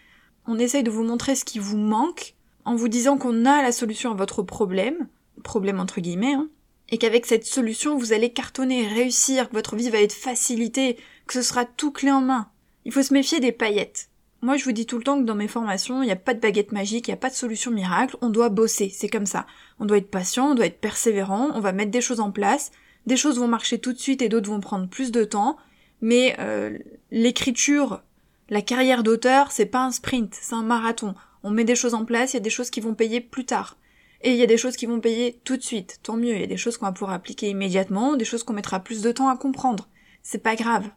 On 0.46 0.58
essaye 0.58 0.82
de 0.82 0.90
vous 0.90 1.04
montrer 1.04 1.34
ce 1.34 1.44
qui 1.44 1.58
vous 1.58 1.78
manque 1.78 2.34
en 2.64 2.74
vous 2.74 2.88
disant 2.88 3.18
qu'on 3.18 3.44
a 3.44 3.62
la 3.62 3.72
solution 3.72 4.10
à 4.12 4.14
votre 4.14 4.42
problème, 4.42 5.08
problème 5.42 5.80
entre 5.80 6.00
guillemets, 6.00 6.34
hein, 6.34 6.48
et 6.90 6.98
qu'avec 6.98 7.26
cette 7.26 7.46
solution 7.46 7.96
vous 7.96 8.12
allez 8.12 8.32
cartonner, 8.32 8.86
réussir, 8.86 9.48
que 9.48 9.54
votre 9.54 9.76
vie 9.76 9.90
va 9.90 10.00
être 10.00 10.12
facilitée, 10.12 10.96
que 11.26 11.34
ce 11.34 11.42
sera 11.42 11.64
tout 11.64 11.92
clé 11.92 12.10
en 12.10 12.20
main. 12.20 12.48
Il 12.84 12.92
faut 12.92 13.02
se 13.02 13.14
méfier 13.14 13.40
des 13.40 13.52
paillettes. 13.52 14.08
Moi, 14.44 14.56
je 14.56 14.64
vous 14.64 14.72
dis 14.72 14.86
tout 14.86 14.98
le 14.98 15.04
temps 15.04 15.20
que 15.20 15.24
dans 15.24 15.36
mes 15.36 15.46
formations, 15.46 16.02
il 16.02 16.06
n'y 16.06 16.12
a 16.12 16.16
pas 16.16 16.34
de 16.34 16.40
baguette 16.40 16.72
magique, 16.72 17.06
il 17.06 17.10
n'y 17.12 17.14
a 17.14 17.18
pas 17.18 17.30
de 17.30 17.34
solution 17.34 17.70
miracle, 17.70 18.16
on 18.22 18.28
doit 18.28 18.48
bosser, 18.48 18.90
c'est 18.90 19.08
comme 19.08 19.26
ça. 19.26 19.46
On 19.78 19.84
doit 19.84 19.98
être 19.98 20.10
patient, 20.10 20.50
on 20.50 20.54
doit 20.56 20.66
être 20.66 20.80
persévérant, 20.80 21.50
on 21.54 21.60
va 21.60 21.70
mettre 21.70 21.92
des 21.92 22.00
choses 22.00 22.18
en 22.18 22.32
place, 22.32 22.72
des 23.06 23.16
choses 23.16 23.38
vont 23.38 23.46
marcher 23.46 23.78
tout 23.78 23.92
de 23.92 23.98
suite 23.98 24.20
et 24.20 24.28
d'autres 24.28 24.50
vont 24.50 24.58
prendre 24.58 24.88
plus 24.88 25.12
de 25.12 25.22
temps, 25.22 25.56
mais 26.00 26.34
euh, 26.40 26.76
l'écriture, 27.12 28.02
la 28.50 28.62
carrière 28.62 29.04
d'auteur, 29.04 29.52
c'est 29.52 29.66
pas 29.66 29.84
un 29.84 29.92
sprint, 29.92 30.34
c'est 30.34 30.56
un 30.56 30.64
marathon. 30.64 31.14
On 31.42 31.50
met 31.50 31.64
des 31.64 31.74
choses 31.74 31.94
en 31.94 32.04
place, 32.04 32.32
il 32.32 32.36
y 32.36 32.38
a 32.38 32.40
des 32.40 32.50
choses 32.50 32.70
qui 32.70 32.80
vont 32.80 32.94
payer 32.94 33.20
plus 33.20 33.44
tard. 33.44 33.76
Et 34.22 34.30
il 34.30 34.36
y 34.36 34.42
a 34.42 34.46
des 34.46 34.56
choses 34.56 34.76
qui 34.76 34.86
vont 34.86 35.00
payer 35.00 35.40
tout 35.44 35.56
de 35.56 35.62
suite, 35.62 35.98
tant 36.02 36.16
mieux, 36.16 36.34
il 36.34 36.40
y 36.40 36.44
a 36.44 36.48
des 36.48 36.56
choses 36.56 36.76
qu'on 36.76 36.86
va 36.86 36.92
pouvoir 36.92 37.12
appliquer 37.12 37.48
immédiatement, 37.48 38.16
des 38.16 38.24
choses 38.24 38.44
qu'on 38.44 38.52
mettra 38.52 38.80
plus 38.80 39.02
de 39.02 39.10
temps 39.10 39.28
à 39.28 39.36
comprendre. 39.36 39.88
C'est 40.22 40.42
pas 40.42 40.54
grave. 40.54 40.88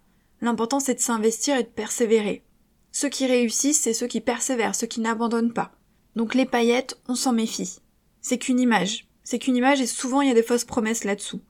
L'important 0.41 0.79
c'est 0.79 0.93
de 0.93 0.99
s'investir 0.99 1.57
et 1.57 1.63
de 1.63 1.69
persévérer. 1.69 2.43
Ceux 2.91 3.09
qui 3.09 3.25
réussissent, 3.25 3.81
c'est 3.81 3.93
ceux 3.93 4.07
qui 4.07 4.21
persévèrent, 4.21 4.75
ceux 4.75 4.87
qui 4.87 5.01
n'abandonnent 5.01 5.53
pas. 5.53 5.71
Donc 6.15 6.35
les 6.35 6.45
paillettes, 6.45 6.99
on 7.07 7.15
s'en 7.15 7.33
méfie. 7.33 7.79
C'est 8.21 8.37
qu'une 8.37 8.59
image. 8.59 9.07
C'est 9.23 9.39
qu'une 9.39 9.55
image 9.55 9.81
et 9.81 9.87
souvent 9.87 10.21
il 10.21 10.27
y 10.27 10.31
a 10.31 10.35
des 10.35 10.43
fausses 10.43 10.65
promesses 10.65 11.03
là-dessous. 11.03 11.41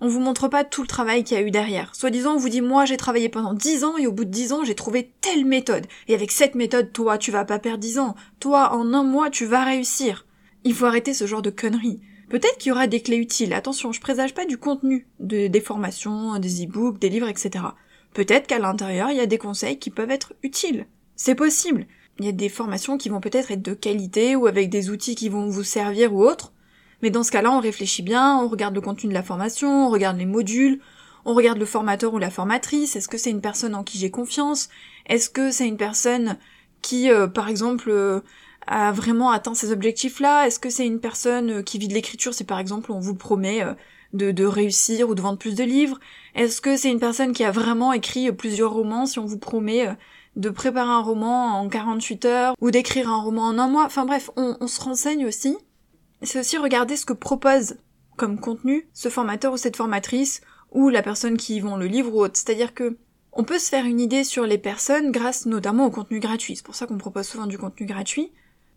On 0.00 0.08
vous 0.08 0.20
montre 0.20 0.48
pas 0.48 0.62
tout 0.62 0.82
le 0.82 0.88
travail 0.88 1.24
qu'il 1.24 1.38
y 1.38 1.40
a 1.40 1.42
eu 1.42 1.50
derrière. 1.50 1.94
Soit 1.94 2.10
disant, 2.10 2.34
on 2.34 2.38
vous 2.38 2.50
dit, 2.50 2.60
moi 2.60 2.84
j'ai 2.84 2.98
travaillé 2.98 3.28
pendant 3.30 3.54
dix 3.54 3.82
ans 3.82 3.96
et 3.96 4.06
au 4.06 4.12
bout 4.12 4.26
de 4.26 4.30
dix 4.30 4.52
ans 4.52 4.62
j'ai 4.62 4.74
trouvé 4.74 5.12
telle 5.22 5.46
méthode. 5.46 5.86
Et 6.08 6.14
avec 6.14 6.32
cette 6.32 6.54
méthode, 6.54 6.92
toi 6.92 7.16
tu 7.16 7.30
vas 7.30 7.46
pas 7.46 7.58
perdre 7.58 7.78
dix 7.78 7.98
ans. 7.98 8.14
Toi, 8.38 8.74
en 8.74 8.92
un 8.92 9.04
mois, 9.04 9.30
tu 9.30 9.46
vas 9.46 9.64
réussir. 9.64 10.26
Il 10.64 10.74
faut 10.74 10.84
arrêter 10.84 11.14
ce 11.14 11.26
genre 11.26 11.42
de 11.42 11.50
conneries. 11.50 12.00
Peut-être 12.28 12.58
qu'il 12.58 12.70
y 12.70 12.72
aura 12.72 12.88
des 12.88 13.00
clés 13.00 13.16
utiles. 13.16 13.54
Attention, 13.54 13.92
je 13.92 14.00
présage 14.00 14.34
pas 14.34 14.44
du 14.44 14.58
contenu, 14.58 15.06
de, 15.20 15.46
des 15.46 15.60
formations, 15.60 16.38
des 16.38 16.64
e-books, 16.64 16.98
des 16.98 17.08
livres, 17.08 17.28
etc. 17.28 17.64
Peut-être 18.12 18.46
qu'à 18.46 18.58
l'intérieur, 18.58 19.10
il 19.10 19.16
y 19.16 19.20
a 19.20 19.26
des 19.26 19.38
conseils 19.38 19.78
qui 19.78 19.90
peuvent 19.90 20.10
être 20.10 20.34
utiles. 20.42 20.86
C'est 21.14 21.34
possible. 21.34 21.86
Il 22.18 22.24
y 22.24 22.28
a 22.28 22.32
des 22.32 22.48
formations 22.48 22.98
qui 22.98 23.08
vont 23.08 23.20
peut-être 23.20 23.50
être 23.50 23.62
de 23.62 23.74
qualité 23.74 24.36
ou 24.36 24.46
avec 24.46 24.70
des 24.70 24.90
outils 24.90 25.14
qui 25.14 25.28
vont 25.28 25.48
vous 25.48 25.64
servir 25.64 26.14
ou 26.14 26.22
autre. 26.22 26.52
Mais 27.02 27.10
dans 27.10 27.22
ce 27.22 27.30
cas-là, 27.30 27.52
on 27.52 27.60
réfléchit 27.60 28.02
bien, 28.02 28.38
on 28.38 28.48
regarde 28.48 28.74
le 28.74 28.80
contenu 28.80 29.08
de 29.08 29.14
la 29.14 29.22
formation, 29.22 29.86
on 29.86 29.90
regarde 29.90 30.16
les 30.16 30.26
modules, 30.26 30.80
on 31.26 31.34
regarde 31.34 31.58
le 31.58 31.66
formateur 31.66 32.14
ou 32.14 32.18
la 32.18 32.30
formatrice. 32.30 32.96
Est-ce 32.96 33.08
que 33.08 33.18
c'est 33.18 33.30
une 33.30 33.40
personne 33.40 33.74
en 33.74 33.82
qui 33.82 33.98
j'ai 33.98 34.10
confiance? 34.10 34.68
Est-ce 35.06 35.28
que 35.28 35.50
c'est 35.50 35.66
une 35.66 35.76
personne 35.76 36.36
qui, 36.82 37.10
euh, 37.10 37.26
par 37.26 37.48
exemple, 37.48 37.90
euh, 37.90 38.20
a 38.66 38.92
vraiment 38.92 39.30
atteint 39.30 39.54
ces 39.54 39.72
objectifs-là? 39.72 40.46
Est-ce 40.46 40.60
que 40.60 40.70
c'est 40.70 40.86
une 40.86 41.00
personne 41.00 41.58
euh, 41.58 41.62
qui 41.62 41.78
vit 41.78 41.88
de 41.88 41.94
l'écriture? 41.94 42.32
Si 42.32 42.44
par 42.44 42.60
exemple 42.60 42.92
on 42.92 43.00
vous 43.00 43.14
promet 43.14 43.64
de, 44.12 44.44
réussir 44.44 45.08
ou 45.08 45.14
de 45.14 45.20
vendre 45.20 45.38
plus 45.38 45.54
de 45.54 45.64
livres. 45.64 45.98
Est-ce 46.34 46.60
que 46.60 46.76
c'est 46.76 46.90
une 46.90 47.00
personne 47.00 47.32
qui 47.32 47.44
a 47.44 47.50
vraiment 47.50 47.92
écrit 47.92 48.30
plusieurs 48.32 48.72
romans? 48.72 49.06
Si 49.06 49.18
on 49.18 49.26
vous 49.26 49.38
promet 49.38 49.88
de 50.36 50.50
préparer 50.50 50.90
un 50.90 51.02
roman 51.02 51.60
en 51.60 51.68
48 51.68 52.24
heures 52.24 52.54
ou 52.60 52.70
d'écrire 52.70 53.10
un 53.10 53.20
roman 53.20 53.46
en 53.46 53.58
un 53.58 53.68
mois? 53.68 53.84
Enfin 53.84 54.04
bref, 54.06 54.30
on, 54.36 54.66
se 54.66 54.80
renseigne 54.80 55.26
aussi. 55.26 55.56
C'est 56.22 56.40
aussi 56.40 56.56
regarder 56.56 56.96
ce 56.96 57.06
que 57.06 57.12
propose 57.12 57.76
comme 58.16 58.40
contenu 58.40 58.88
ce 58.94 59.08
formateur 59.08 59.52
ou 59.52 59.56
cette 59.56 59.76
formatrice 59.76 60.40
ou 60.72 60.88
la 60.88 61.02
personne 61.02 61.36
qui 61.36 61.60
vend 61.60 61.76
le 61.76 61.86
livre 61.86 62.14
ou 62.14 62.20
autre. 62.20 62.36
C'est-à-dire 62.36 62.74
que 62.74 62.96
On 63.38 63.44
peut 63.44 63.58
se 63.58 63.68
faire 63.68 63.84
une 63.84 64.00
idée 64.00 64.24
sur 64.24 64.46
les 64.46 64.56
personnes 64.56 65.12
grâce 65.12 65.44
notamment 65.44 65.84
au 65.84 65.90
contenu 65.90 66.20
gratuit. 66.20 66.56
C'est 66.56 66.64
pour 66.64 66.74
ça 66.74 66.86
qu'on 66.86 66.96
propose 66.96 67.26
souvent 67.26 67.46
du 67.46 67.58
contenu 67.58 67.84
gratuit. 67.84 68.32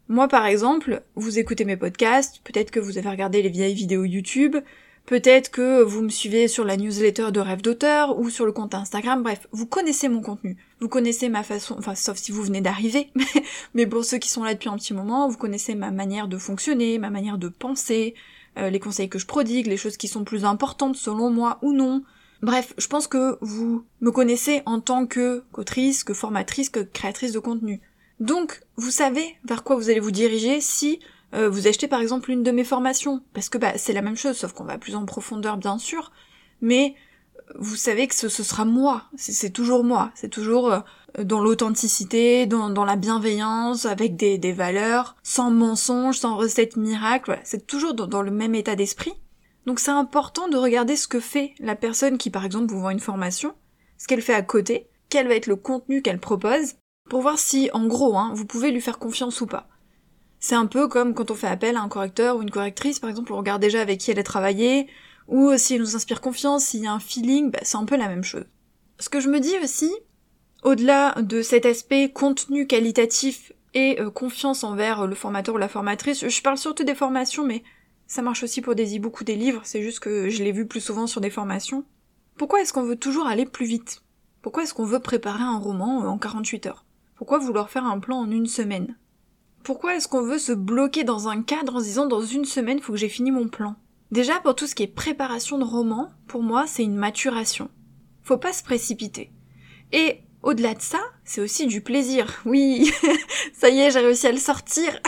Moi, 0.10 0.28
par 0.28 0.46
exemple, 0.46 1.02
vous 1.16 1.40
écoutez 1.40 1.64
mes 1.64 1.78
podcasts, 1.78 2.42
peut-être 2.44 2.70
que 2.70 2.82
vous 2.82 2.98
avez 2.98 3.10
regardé 3.10 3.42
les 3.42 3.50
vieilles 3.50 3.74
vidéos 3.74 4.04
YouTube, 4.04 4.58
peut-être 5.10 5.50
que 5.50 5.82
vous 5.82 6.04
me 6.04 6.10
suivez 6.10 6.48
sur 6.48 6.64
la 6.64 6.78
newsletter 6.78 7.32
de 7.32 7.40
Rêve 7.40 7.64
d'auteur 7.64 8.20
ou 8.20 8.30
sur 8.30 8.46
le 8.46 8.52
compte 8.52 8.76
Instagram, 8.76 9.24
bref, 9.24 9.48
vous 9.52 9.66
connaissez 9.66 10.08
mon 10.08 10.22
contenu, 10.22 10.56
vous 10.82 10.88
connaissez 10.88 11.30
ma 11.30 11.42
façon, 11.42 11.76
enfin 11.80 11.96
sauf 11.96 12.18
si 12.18 12.32
vous 12.32 12.44
venez 12.44 12.62
d'arriver, 12.62 13.10
mais 13.74 13.88
pour 13.88 14.06
ceux 14.06 14.20
qui 14.20 14.30
sont 14.30 14.44
là 14.44 14.54
depuis 14.54 14.70
un 14.70 14.76
petit 14.76 14.94
moment, 14.94 15.28
vous 15.28 15.38
connaissez 15.38 15.74
ma 15.74 15.90
manière 15.90 16.28
de 16.28 16.38
fonctionner, 16.38 17.00
ma 17.00 17.10
manière 17.10 17.40
de 17.40 17.48
penser, 17.48 18.14
euh, 18.60 18.70
les 18.70 18.80
conseils 18.80 19.10
que 19.10 19.18
je 19.18 19.26
prodigue, 19.26 19.66
les 19.66 19.78
choses 19.78 19.98
qui 19.98 20.08
sont 20.08 20.24
plus 20.24 20.46
importantes 20.46 20.96
selon 20.96 21.32
moi 21.32 21.58
ou 21.64 21.74
non, 21.74 22.04
Bref, 22.42 22.74
je 22.78 22.88
pense 22.88 23.08
que 23.08 23.38
vous 23.42 23.84
me 24.00 24.12
connaissez 24.12 24.62
en 24.66 24.80
tant 24.80 25.06
que 25.06 25.44
qu'autrice, 25.52 26.06
que 26.06 26.14
formatrice, 26.14 26.70
que 26.70 26.80
créatrice 26.80 27.34
de 27.34 27.40
contenu. 27.40 27.82
Donc, 28.22 28.62
vous 28.78 28.92
savez 28.92 29.36
vers 29.44 29.66
quoi 29.66 29.76
vous 29.76 29.90
allez 29.90 30.00
vous 30.00 30.12
diriger 30.12 30.62
si 30.62 31.02
euh, 31.34 31.50
vous 31.50 31.68
achetez 31.68 31.88
par 31.88 32.02
exemple 32.02 32.32
une 32.32 32.44
de 32.44 32.52
mes 32.52 32.64
formations. 32.64 33.22
Parce 33.34 33.50
que 33.50 33.58
bah, 33.58 33.74
c'est 33.78 33.94
la 33.94 34.02
même 34.02 34.18
chose, 34.18 34.38
sauf 34.38 34.54
qu'on 34.54 34.64
va 34.64 34.78
plus 34.78 34.96
en 34.96 35.06
profondeur 35.06 35.58
bien 35.58 35.78
sûr, 35.78 36.12
mais 36.62 36.96
euh, 37.38 37.54
vous 37.60 37.76
savez 37.76 38.08
que 38.08 38.16
ce, 38.16 38.30
sera 38.30 38.66
moi, 38.66 39.04
c'est 39.16 39.52
toujours 39.52 39.84
moi, 39.84 40.12
c'est 40.16 40.30
toujours 40.30 40.72
euh, 40.72 40.80
dans 41.24 41.42
l'authenticité, 41.42 42.46
dans, 42.46 42.86
la 42.86 42.96
bienveillance, 42.96 43.86
avec 43.86 44.16
des, 44.16 44.54
valeurs, 44.54 45.16
sans 45.24 45.52
mensonges, 45.52 46.20
sans 46.20 46.36
recettes 46.36 46.78
miracles, 46.78 47.40
c'est 47.44 47.66
toujours 47.66 47.94
dans 47.94 48.22
le 48.22 48.32
même 48.32 48.56
état 48.56 48.76
d'esprit. 48.76 49.14
Donc 49.66 49.80
c'est 49.80 49.92
important 49.92 50.48
de 50.48 50.58
regarder 50.58 50.96
ce 50.96 51.08
que 51.08 51.20
fait 51.20 51.54
la 51.60 51.76
personne 51.76 52.18
qui 52.18 52.30
par 52.30 52.46
exemple 52.46 52.72
vous 52.72 52.82
vend 52.82 52.90
une 52.90 53.00
formation, 53.00 53.54
ce 53.98 54.08
qu'elle 54.08 54.22
fait 54.22 54.34
à 54.34 54.42
côté, 54.42 54.90
quel 55.10 55.28
va 55.28 55.36
être 55.36 55.48
le 55.48 55.56
contenu 55.56 56.02
qu'elle 56.02 56.20
propose, 56.20 56.76
pour 57.10 57.22
voir 57.22 57.38
si 57.38 57.70
en 57.74 57.88
gros 57.88 58.18
hein, 58.18 58.32
vous 58.36 58.46
pouvez 58.46 58.72
lui 58.72 58.82
faire 58.82 59.00
confiance 59.00 59.42
ou 59.42 59.48
pas. 59.48 59.68
C'est 60.40 60.56
un 60.56 60.66
peu 60.66 60.88
comme 60.88 61.14
quand 61.14 61.32
on 61.32 61.36
fait 61.36 61.48
appel 61.48 61.76
à 61.76 61.82
un 61.82 61.90
correcteur 61.90 62.38
ou 62.38 62.42
une 62.42 62.52
correctrice, 62.52 63.00
par 63.00 63.10
exemple, 63.10 63.34
on 63.34 63.38
regarde 63.38 63.62
déjà 63.62 63.82
avec 63.82 64.00
qui 64.00 64.12
elle 64.12 64.20
a 64.20 64.24
travaillé, 64.24 64.88
ou 65.28 65.52
si 65.58 65.76
elle 65.76 65.82
nous 65.82 65.96
inspire 65.96 66.22
confiance, 66.22 66.66
s'il 66.66 66.84
y 66.84 66.88
a 66.88 66.94
un 66.94 67.00
feeling, 67.00 67.52
bah, 67.52 67.60
c'est 67.62 67.78
un 67.78 67.86
peu 67.86 67.98
la 67.98 68.08
même 68.08 68.24
chose. 68.24 68.46
Ce 69.00 69.10
que 69.10 69.20
je 69.20 69.30
me 69.30 69.40
dis 69.40 69.56
aussi, 69.62 69.94
au-delà 70.64 71.16
de 71.22 71.42
cet 71.42 71.66
aspect 71.66 72.10
contenu 72.10 72.68
qualitatif 72.68 73.52
et 73.74 74.00
euh, 74.00 74.10
confiance 74.10 74.64
envers 74.64 75.08
le 75.08 75.16
formateur 75.16 75.56
ou 75.56 75.58
la 75.58 75.70
formatrice, 75.70 76.28
je 76.28 76.42
parle 76.42 76.58
surtout 76.58 76.84
des 76.84 76.96
formations, 76.96 77.46
mais 77.46 77.64
ça 78.08 78.22
marche 78.22 78.44
aussi 78.44 78.62
pour 78.62 78.76
des 78.76 78.98
e-books 78.98 79.22
ou 79.22 79.24
des 79.24 79.36
livres, 79.36 79.62
c'est 79.66 79.84
juste 79.84 80.00
que 80.00 80.30
je 80.30 80.44
l'ai 80.44 80.52
vu 80.52 80.66
plus 80.66 80.82
souvent 80.82 81.06
sur 81.06 81.22
des 81.22 81.30
formations. 81.30 81.84
Pourquoi 82.38 82.62
est-ce 82.62 82.74
qu'on 82.74 82.84
veut 82.84 82.96
toujours 82.96 83.28
aller 83.28 83.46
plus 83.46 83.66
vite? 83.66 84.02
Pourquoi 84.42 84.64
est-ce 84.64 84.74
qu'on 84.74 84.86
veut 84.86 85.02
préparer 85.02 85.44
un 85.44 85.60
roman 85.60 86.00
en 86.08 86.18
48 86.18 86.68
heures? 86.68 86.86
Pourquoi 87.16 87.38
vouloir 87.38 87.70
faire 87.70 87.86
un 87.86 88.00
plan 88.00 88.18
en 88.18 88.32
une 88.32 88.48
semaine? 88.48 88.96
Pourquoi 89.64 89.96
est-ce 89.96 90.08
qu'on 90.08 90.22
veut 90.22 90.40
se 90.40 90.52
bloquer 90.52 91.04
dans 91.04 91.28
un 91.28 91.42
cadre 91.42 91.76
en 91.76 91.80
se 91.80 91.86
disant 91.86 92.08
dans 92.08 92.22
une 92.22 92.46
semaine 92.46 92.80
faut 92.80 92.94
que 92.94 93.00
j'ai 93.00 93.10
fini 93.10 93.32
mon 93.32 93.48
plan? 93.48 93.76
Déjà 94.12 94.40
pour 94.40 94.56
tout 94.56 94.68
ce 94.68 94.76
qui 94.76 94.84
est 94.84 94.88
préparation 94.88 95.58
de 95.58 95.64
roman, 95.64 96.10
pour 96.28 96.42
moi 96.42 96.66
c'est 96.68 96.84
une 96.84 96.96
maturation. 96.96 97.70
Faut 98.24 98.38
pas 98.38 98.54
se 98.54 98.64
précipiter. 98.64 99.32
Et 99.92 100.20
au-delà 100.42 100.74
de 100.74 100.82
ça, 100.82 101.00
c'est 101.24 101.42
aussi 101.42 101.68
du 101.68 101.82
plaisir. 101.82 102.42
Oui, 102.46 102.92
ça 103.54 103.70
y 103.70 103.80
est, 103.80 103.92
j'ai 103.92 104.00
réussi 104.00 104.28
à 104.28 104.32
le 104.32 104.38
sortir. 104.38 105.00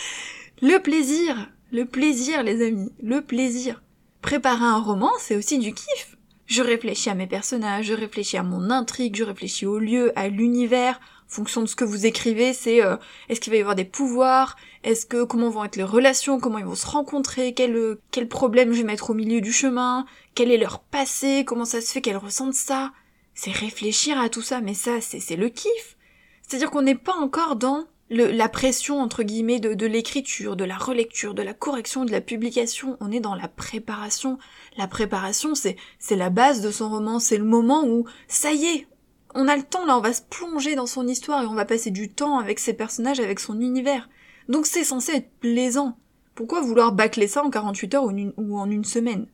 le 0.62 0.78
plaisir, 0.78 1.50
le 1.72 1.84
plaisir, 1.84 2.42
les 2.42 2.66
amis, 2.66 2.92
le 3.02 3.20
plaisir. 3.20 3.82
Préparer 4.22 4.64
un 4.64 4.80
roman, 4.80 5.10
c'est 5.18 5.36
aussi 5.36 5.58
du 5.58 5.72
kiff. 5.72 6.16
Je 6.46 6.62
réfléchis 6.62 7.10
à 7.10 7.14
mes 7.14 7.28
personnages, 7.28 7.86
je 7.86 7.94
réfléchis 7.94 8.36
à 8.36 8.42
mon 8.42 8.70
intrigue, 8.70 9.16
je 9.16 9.22
réfléchis 9.22 9.66
au 9.66 9.78
lieu, 9.78 10.12
à 10.18 10.28
l'univers. 10.28 11.00
Fonction 11.30 11.62
de 11.62 11.66
ce 11.66 11.76
que 11.76 11.84
vous 11.84 12.06
écrivez, 12.06 12.52
c'est 12.52 12.82
euh, 12.84 12.96
est-ce 13.28 13.40
qu'il 13.40 13.52
va 13.52 13.56
y 13.56 13.60
avoir 13.60 13.76
des 13.76 13.84
pouvoirs, 13.84 14.56
est-ce 14.82 15.06
que 15.06 15.22
comment 15.22 15.48
vont 15.48 15.62
être 15.62 15.76
les 15.76 15.84
relations, 15.84 16.40
comment 16.40 16.58
ils 16.58 16.64
vont 16.64 16.74
se 16.74 16.88
rencontrer, 16.88 17.54
quel 17.54 17.76
euh, 17.76 18.00
quel 18.10 18.26
problème 18.26 18.72
je 18.72 18.78
vais 18.78 18.84
mettre 18.84 19.10
au 19.10 19.14
milieu 19.14 19.40
du 19.40 19.52
chemin, 19.52 20.06
quel 20.34 20.50
est 20.50 20.56
leur 20.56 20.80
passé, 20.80 21.44
comment 21.46 21.64
ça 21.64 21.80
se 21.80 21.92
fait 21.92 22.00
qu'elles 22.00 22.16
ressentent 22.16 22.54
ça? 22.54 22.90
C'est 23.32 23.52
réfléchir 23.52 24.18
à 24.18 24.28
tout 24.28 24.42
ça, 24.42 24.60
mais 24.60 24.74
ça 24.74 25.00
c'est 25.00 25.20
c'est 25.20 25.36
le 25.36 25.50
kiff. 25.50 25.96
C'est-à-dire 26.42 26.68
qu'on 26.68 26.82
n'est 26.82 26.96
pas 26.96 27.14
encore 27.14 27.54
dans 27.54 27.84
la 28.10 28.48
pression 28.48 29.00
entre 29.00 29.22
guillemets 29.22 29.60
de, 29.60 29.74
de 29.74 29.86
l'écriture, 29.86 30.56
de 30.56 30.64
la 30.64 30.76
relecture, 30.76 31.32
de 31.32 31.42
la 31.42 31.54
correction, 31.54 32.04
de 32.04 32.10
la 32.10 32.20
publication. 32.20 32.96
On 32.98 33.12
est 33.12 33.20
dans 33.20 33.36
la 33.36 33.46
préparation. 33.46 34.36
La 34.76 34.88
préparation, 34.88 35.54
c'est 35.54 35.76
c'est 36.00 36.16
la 36.16 36.28
base 36.28 36.60
de 36.60 36.72
son 36.72 36.90
roman. 36.90 37.20
C'est 37.20 37.38
le 37.38 37.44
moment 37.44 37.84
où 37.86 38.04
ça 38.26 38.50
y 38.52 38.64
est, 38.64 38.88
on 39.34 39.48
a 39.48 39.56
le 39.56 39.62
temps 39.62 39.86
là, 39.86 39.96
on 39.96 40.00
va 40.00 40.12
se 40.12 40.22
plonger 40.22 40.74
dans 40.74 40.86
son 40.86 41.06
histoire 41.06 41.42
et 41.42 41.46
on 41.46 41.54
va 41.54 41.64
passer 41.64 41.90
du 41.90 42.10
temps 42.10 42.38
avec 42.38 42.58
ses 42.58 42.74
personnages, 42.74 43.20
avec 43.20 43.40
son 43.40 43.60
univers. 43.60 44.08
Donc 44.48 44.66
c'est 44.66 44.84
censé 44.84 45.12
être 45.12 45.30
plaisant. 45.40 45.96
Pourquoi 46.34 46.60
vouloir 46.60 46.92
bâcler 46.92 47.28
ça 47.28 47.44
en 47.44 47.50
48 47.50 47.94
heures 47.94 48.04
ou, 48.36 48.58
en 48.58 48.70
une 48.70 48.84
semaine? 48.84 49.26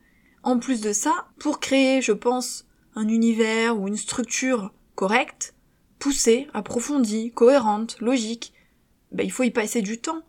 En 0.43 0.59
plus 0.59 0.81
de 0.81 0.93
ça, 0.93 1.27
pour 1.39 1.59
créer, 1.59 2.01
je 2.01 2.11
pense, 2.11 2.65
un 2.95 3.07
univers 3.07 3.79
ou 3.79 3.87
une 3.87 3.97
structure 3.97 4.71
correcte, 4.95 5.55
poussée, 5.99 6.47
approfondie, 6.53 7.31
cohérente, 7.31 7.97
logique, 7.99 8.53
bah, 9.11 9.23
il 9.23 9.31
faut 9.31 9.43
y 9.43 9.51
passer 9.51 9.81
du 9.81 9.99
temps. 9.99 10.21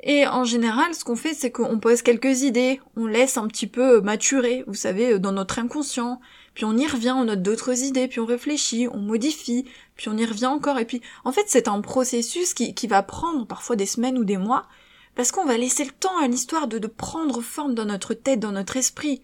Et 0.00 0.26
en 0.26 0.44
général, 0.44 0.94
ce 0.94 1.04
qu'on 1.04 1.16
fait, 1.16 1.34
c'est 1.34 1.50
qu'on 1.50 1.78
pose 1.80 2.02
quelques 2.02 2.42
idées, 2.42 2.80
on 2.96 3.06
laisse 3.06 3.36
un 3.36 3.48
petit 3.48 3.66
peu 3.66 4.00
maturer, 4.00 4.64
vous 4.66 4.74
savez, 4.74 5.18
dans 5.18 5.32
notre 5.32 5.58
inconscient, 5.58 6.20
puis 6.58 6.64
on 6.64 6.76
y 6.76 6.88
revient, 6.88 7.12
on 7.12 7.26
note 7.26 7.40
d'autres 7.40 7.84
idées, 7.84 8.08
puis 8.08 8.18
on 8.18 8.26
réfléchit, 8.26 8.88
on 8.92 8.98
modifie, 8.98 9.64
puis 9.94 10.08
on 10.08 10.16
y 10.16 10.26
revient 10.26 10.46
encore, 10.46 10.80
et 10.80 10.84
puis 10.86 11.00
en 11.24 11.30
fait 11.30 11.44
c'est 11.46 11.68
un 11.68 11.80
processus 11.80 12.52
qui, 12.52 12.74
qui 12.74 12.88
va 12.88 13.04
prendre 13.04 13.46
parfois 13.46 13.76
des 13.76 13.86
semaines 13.86 14.18
ou 14.18 14.24
des 14.24 14.38
mois, 14.38 14.66
parce 15.14 15.30
qu'on 15.30 15.44
va 15.44 15.56
laisser 15.56 15.84
le 15.84 15.92
temps 15.92 16.18
à 16.20 16.26
l'histoire 16.26 16.66
de, 16.66 16.80
de 16.80 16.88
prendre 16.88 17.42
forme 17.42 17.76
dans 17.76 17.84
notre 17.84 18.12
tête, 18.12 18.40
dans 18.40 18.50
notre 18.50 18.76
esprit. 18.76 19.22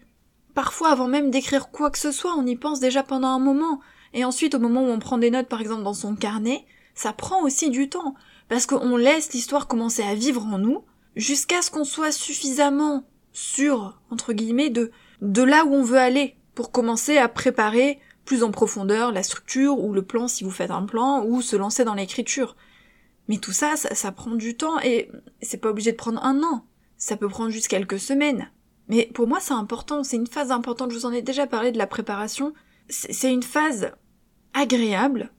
Parfois, 0.53 0.91
avant 0.91 1.09
même 1.09 1.29
d'écrire 1.29 1.71
quoi 1.71 1.91
que 1.91 1.97
ce 1.97 2.13
soit, 2.13 2.33
on 2.37 2.45
y 2.45 2.55
pense 2.55 2.79
déjà 2.79 3.03
pendant 3.03 3.27
un 3.27 3.39
moment, 3.39 3.81
et 4.13 4.23
ensuite 4.23 4.55
au 4.55 4.59
moment 4.59 4.83
où 4.83 4.89
on 4.89 4.99
prend 4.99 5.17
des 5.17 5.29
notes 5.29 5.49
par 5.49 5.59
exemple 5.59 5.83
dans 5.83 5.93
son 5.93 6.15
carnet, 6.15 6.63
ça 6.93 7.11
prend 7.11 7.43
aussi 7.43 7.69
du 7.69 7.89
temps 7.89 8.15
parce 8.47 8.65
qu'on 8.65 8.95
laisse 8.95 9.33
l'histoire 9.33 9.67
commencer 9.67 10.03
à 10.03 10.15
vivre 10.15 10.45
en 10.45 10.57
nous, 10.57 10.85
jusqu'à 11.17 11.61
ce 11.61 11.69
qu'on 11.69 11.83
soit 11.83 12.13
suffisamment 12.13 13.03
sûr, 13.33 13.99
entre 14.09 14.31
guillemets, 14.31 14.69
de, 14.69 14.91
de 15.21 15.41
là 15.41 15.65
où 15.65 15.73
on 15.73 15.83
veut 15.83 15.97
aller, 15.97 16.37
pour 16.55 16.71
commencer 16.71 17.17
à 17.17 17.27
préparer 17.27 17.99
plus 18.23 18.43
en 18.43 18.51
profondeur 18.51 19.11
la 19.11 19.23
structure 19.23 19.79
ou 19.79 19.93
le 19.93 20.01
plan 20.01 20.27
si 20.27 20.43
vous 20.43 20.51
faites 20.51 20.71
un 20.71 20.85
plan, 20.85 21.23
ou 21.23 21.41
se 21.41 21.55
lancer 21.55 21.83
dans 21.83 21.93
l'écriture. 21.93 22.55
Mais 23.27 23.37
tout 23.37 23.51
ça, 23.51 23.75
ça, 23.75 24.11
prend 24.11 24.31
du 24.31 24.55
temps 24.55 24.79
et 24.79 25.11
c'est 25.41 25.57
pas 25.57 25.69
obligé 25.69 25.91
de 25.91 25.97
prendre 25.97 26.23
un 26.23 26.41
an. 26.43 26.65
Ça 26.97 27.17
peut 27.17 27.27
prendre 27.27 27.49
juste 27.49 27.67
quelques 27.67 27.99
semaines. 27.99 28.49
Mais 28.87 29.09
pour 29.13 29.27
moi, 29.27 29.39
c'est 29.39 29.53
important, 29.53 30.03
c'est 30.03 30.15
une 30.15 30.27
phase 30.27 30.51
importante. 30.51 30.91
Je 30.91 30.97
vous 30.97 31.05
en 31.05 31.11
ai 31.11 31.21
déjà 31.21 31.47
parlé 31.47 31.71
de 31.71 31.77
la 31.77 31.87
préparation. 31.87 32.53
C'est 32.87 33.31
une 33.31 33.43
phase 33.43 33.91
agréable 34.53 35.31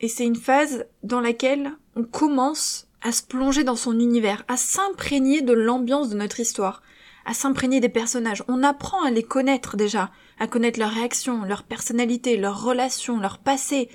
et 0.00 0.08
c'est 0.08 0.24
une 0.24 0.36
phase 0.36 0.86
dans 1.02 1.20
laquelle 1.20 1.72
on 1.96 2.04
commence 2.04 2.88
à 3.02 3.10
se 3.10 3.22
plonger 3.22 3.64
dans 3.64 3.76
son 3.76 3.98
univers, 3.98 4.44
à 4.46 4.56
s'imprégner 4.56 5.42
de 5.42 5.52
l'ambiance 5.52 6.08
de 6.10 6.16
notre 6.16 6.38
histoire, 6.38 6.82
à 7.24 7.34
s'imprégner 7.34 7.80
des 7.80 7.88
personnages. 7.88 8.44
On 8.48 8.62
apprend 8.62 9.02
à 9.02 9.10
les 9.10 9.22
connaître 9.22 9.76
déjà, 9.76 10.10
à 10.38 10.46
connaître 10.46 10.78
leurs 10.78 10.92
réactions, 10.92 11.44
leur 11.44 11.62
personnalité, 11.62 12.36
leurs 12.36 12.62
relations, 12.62 13.18
leur 13.18 13.38
passé. 13.38 13.88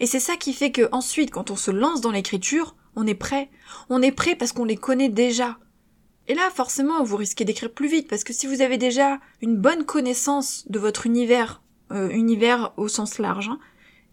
Et 0.00 0.06
c'est 0.06 0.20
ça 0.20 0.36
qui 0.36 0.52
fait 0.52 0.72
que 0.72 0.88
ensuite, 0.92 1.30
quand 1.30 1.50
on 1.50 1.56
se 1.56 1.70
lance 1.70 2.00
dans 2.00 2.10
l'écriture, 2.10 2.76
on 2.96 3.06
est 3.06 3.14
prêt. 3.14 3.50
On 3.90 4.02
est 4.02 4.12
prêt 4.12 4.36
parce 4.36 4.52
qu'on 4.52 4.64
les 4.64 4.76
connaît 4.76 5.08
déjà. 5.08 5.58
Et 6.26 6.34
là, 6.34 6.50
forcément, 6.50 7.02
vous 7.04 7.16
risquez 7.16 7.44
d'écrire 7.44 7.72
plus 7.72 7.88
vite 7.88 8.08
parce 8.08 8.24
que 8.24 8.32
si 8.32 8.46
vous 8.46 8.62
avez 8.62 8.78
déjà 8.78 9.18
une 9.42 9.56
bonne 9.56 9.84
connaissance 9.84 10.64
de 10.68 10.78
votre 10.78 11.06
univers, 11.06 11.62
euh, 11.92 12.08
univers 12.08 12.72
au 12.76 12.88
sens 12.88 13.18
large, 13.18 13.48
hein, 13.48 13.58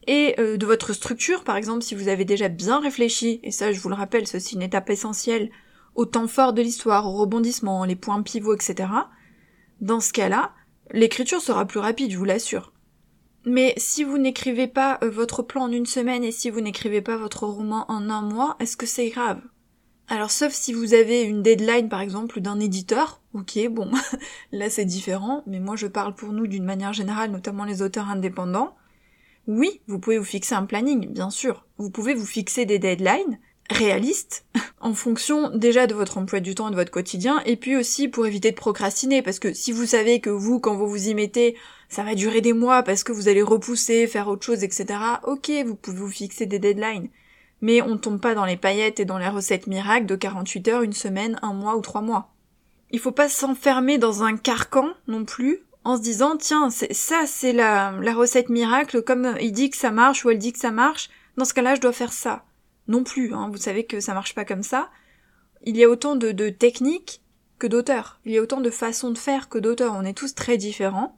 et 0.07 0.35
euh, 0.39 0.57
de 0.57 0.65
votre 0.65 0.93
structure, 0.93 1.43
par 1.43 1.55
exemple, 1.55 1.83
si 1.83 1.95
vous 1.95 2.07
avez 2.07 2.25
déjà 2.25 2.49
bien 2.49 2.79
réfléchi, 2.79 3.39
et 3.43 3.51
ça 3.51 3.71
je 3.71 3.79
vous 3.79 3.89
le 3.89 3.95
rappelle, 3.95 4.27
ceci 4.27 4.55
est 4.55 4.57
une 4.57 4.63
étape 4.63 4.89
essentielle, 4.89 5.51
au 5.95 6.05
temps 6.05 6.27
fort 6.27 6.53
de 6.53 6.61
l'histoire, 6.61 7.07
au 7.07 7.13
rebondissement, 7.13 7.85
les 7.85 7.95
points 7.95 8.21
pivots, 8.21 8.55
etc., 8.55 8.89
dans 9.79 9.99
ce 9.99 10.13
cas-là, 10.13 10.51
l'écriture 10.91 11.41
sera 11.41 11.65
plus 11.65 11.79
rapide, 11.79 12.11
je 12.11 12.17
vous 12.17 12.25
l'assure. 12.25 12.71
Mais 13.45 13.73
si 13.77 14.03
vous 14.03 14.19
n'écrivez 14.19 14.67
pas 14.67 14.99
euh, 15.01 15.09
votre 15.09 15.41
plan 15.41 15.63
en 15.63 15.71
une 15.71 15.87
semaine 15.87 16.23
et 16.23 16.31
si 16.31 16.51
vous 16.51 16.61
n'écrivez 16.61 17.01
pas 17.01 17.17
votre 17.17 17.47
roman 17.47 17.85
en 17.89 18.09
un 18.09 18.21
mois, 18.21 18.55
est-ce 18.59 18.77
que 18.77 18.85
c'est 18.85 19.09
grave? 19.09 19.41
Alors 20.07 20.29
sauf 20.29 20.51
si 20.51 20.73
vous 20.73 20.93
avez 20.93 21.23
une 21.23 21.41
deadline 21.41 21.89
par 21.89 22.01
exemple 22.01 22.41
d'un 22.41 22.59
éditeur, 22.59 23.21
ok 23.33 23.57
bon, 23.69 23.89
là 24.51 24.69
c'est 24.69 24.85
différent, 24.85 25.41
mais 25.47 25.59
moi 25.59 25.75
je 25.75 25.87
parle 25.87 26.13
pour 26.13 26.33
nous 26.33 26.47
d'une 26.47 26.65
manière 26.65 26.93
générale, 26.93 27.31
notamment 27.31 27.65
les 27.65 27.81
auteurs 27.81 28.09
indépendants. 28.09 28.75
Oui, 29.47 29.81
vous 29.87 29.99
pouvez 29.99 30.19
vous 30.19 30.25
fixer 30.25 30.53
un 30.53 30.65
planning, 30.65 31.11
bien 31.11 31.31
sûr. 31.31 31.65
Vous 31.77 31.89
pouvez 31.89 32.13
vous 32.13 32.25
fixer 32.25 32.65
des 32.65 32.77
deadlines. 32.77 33.39
Réaliste 33.71 34.45
en 34.81 34.93
fonction 34.93 35.49
déjà 35.55 35.87
de 35.87 35.93
votre 35.93 36.17
emploi 36.17 36.39
du 36.39 36.55
temps 36.55 36.67
et 36.67 36.71
de 36.71 36.75
votre 36.75 36.91
quotidien 36.91 37.41
et 37.45 37.55
puis 37.55 37.75
aussi 37.75 38.07
pour 38.07 38.25
éviter 38.25 38.51
de 38.51 38.55
procrastiner 38.55 39.21
parce 39.21 39.39
que 39.39 39.53
si 39.53 39.71
vous 39.71 39.85
savez 39.85 40.19
que 40.19 40.29
vous 40.29 40.59
quand 40.59 40.75
vous 40.75 40.89
vous 40.89 41.07
y 41.07 41.13
mettez 41.13 41.55
ça 41.91 42.03
va 42.03 42.15
durer 42.15 42.39
des 42.39 42.53
mois 42.53 42.83
parce 42.83 43.03
que 43.03 43.11
vous 43.11 43.27
allez 43.27 43.41
repousser, 43.41 44.07
faire 44.07 44.29
autre 44.29 44.45
chose, 44.45 44.63
etc. 44.63 44.97
Ok, 45.23 45.51
vous 45.65 45.75
pouvez 45.75 45.97
vous 45.97 46.09
fixer 46.09 46.45
des 46.45 46.57
deadlines. 46.57 47.09
Mais 47.59 47.81
on 47.81 47.97
tombe 47.97 48.21
pas 48.21 48.33
dans 48.33 48.45
les 48.45 48.55
paillettes 48.55 49.01
et 49.01 49.05
dans 49.05 49.17
les 49.17 49.27
recettes 49.27 49.67
miracles 49.67 50.05
de 50.05 50.15
48 50.15 50.67
heures, 50.69 50.81
une 50.83 50.93
semaine, 50.93 51.37
un 51.41 51.53
mois 51.53 51.75
ou 51.75 51.81
trois 51.81 52.01
mois. 52.01 52.33
Il 52.91 52.99
faut 52.99 53.11
pas 53.11 53.27
s'enfermer 53.27 53.97
dans 53.97 54.23
un 54.23 54.37
carcan 54.37 54.87
non 55.09 55.25
plus 55.25 55.59
en 55.83 55.97
se 55.97 56.01
disant 56.01 56.37
tiens 56.37 56.69
ça 56.69 57.25
c'est 57.25 57.53
la 57.53 57.91
recette 58.13 58.49
miracle 58.49 59.01
comme 59.01 59.35
il 59.41 59.51
dit 59.51 59.69
que 59.69 59.77
ça 59.77 59.91
marche 59.91 60.23
ou 60.23 60.29
elle 60.29 60.37
dit 60.37 60.53
que 60.53 60.59
ça 60.59 60.71
marche 60.71 61.09
dans 61.37 61.45
ce 61.45 61.55
cas-là 61.55 61.73
je 61.73 61.81
dois 61.81 61.91
faire 61.91 62.13
ça 62.13 62.45
non 62.91 63.03
plus 63.03 63.33
hein. 63.33 63.49
vous 63.51 63.57
savez 63.57 63.85
que 63.85 63.99
ça 63.99 64.13
marche 64.13 64.35
pas 64.35 64.45
comme 64.45 64.63
ça 64.63 64.89
il 65.63 65.77
y 65.77 65.83
a 65.83 65.89
autant 65.89 66.15
de, 66.15 66.49
techniques 66.49 67.21
que 67.59 67.67
d'auteurs 67.67 68.19
il 68.25 68.33
y 68.33 68.37
a 68.37 68.41
autant 68.41 68.61
de 68.61 68.69
façons 68.69 69.11
de 69.11 69.17
faire 69.17 69.49
que 69.49 69.57
d'auteurs 69.57 69.93
on 69.95 70.05
est 70.05 70.17
tous 70.17 70.35
très 70.35 70.57
différents 70.57 71.17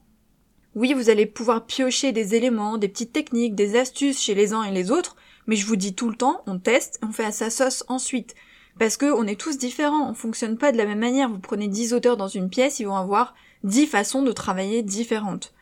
oui 0.76 0.94
vous 0.94 1.10
allez 1.10 1.26
pouvoir 1.26 1.66
piocher 1.66 2.12
des 2.12 2.36
éléments 2.36 2.78
des 2.78 2.90
petites 2.90 3.14
techniques 3.14 3.56
des 3.56 3.78
astuces 3.78 4.22
chez 4.22 4.36
les 4.36 4.54
uns 4.54 4.64
et 4.64 4.72
les 4.72 4.92
autres 4.92 5.16
mais 5.48 5.56
je 5.56 5.66
vous 5.66 5.76
dis 5.76 5.96
tout 5.96 6.10
le 6.10 6.16
temps 6.16 6.44
on 6.48 6.60
teste 6.60 7.00
on 7.04 7.12
fait 7.12 7.26
à 7.26 7.32
sa 7.32 7.50
sauce 7.50 7.84
ensuite 7.88 8.36
parce 8.80 8.98
que 8.98 9.06
on 9.06 9.28
est 9.28 9.40
tous 9.40 9.58
différents, 9.58 10.10
on 10.10 10.14
fonctionne 10.14 10.58
pas 10.58 10.72
de 10.72 10.78
la 10.78 10.86
même 10.86 11.00
manière. 11.00 11.30
Vous 11.30 11.40
prenez 11.40 11.68
10 11.68 11.94
auteurs 11.94 12.18
dans 12.18 12.28
une 12.28 12.50
pièce, 12.50 12.80
ils 12.80 12.88
vont 12.88 12.96
avoir 12.96 13.36
10 13.64 13.88
façons 13.88 14.24
de 14.24 14.32
travailler 14.32 14.82
différentes. 14.82 15.54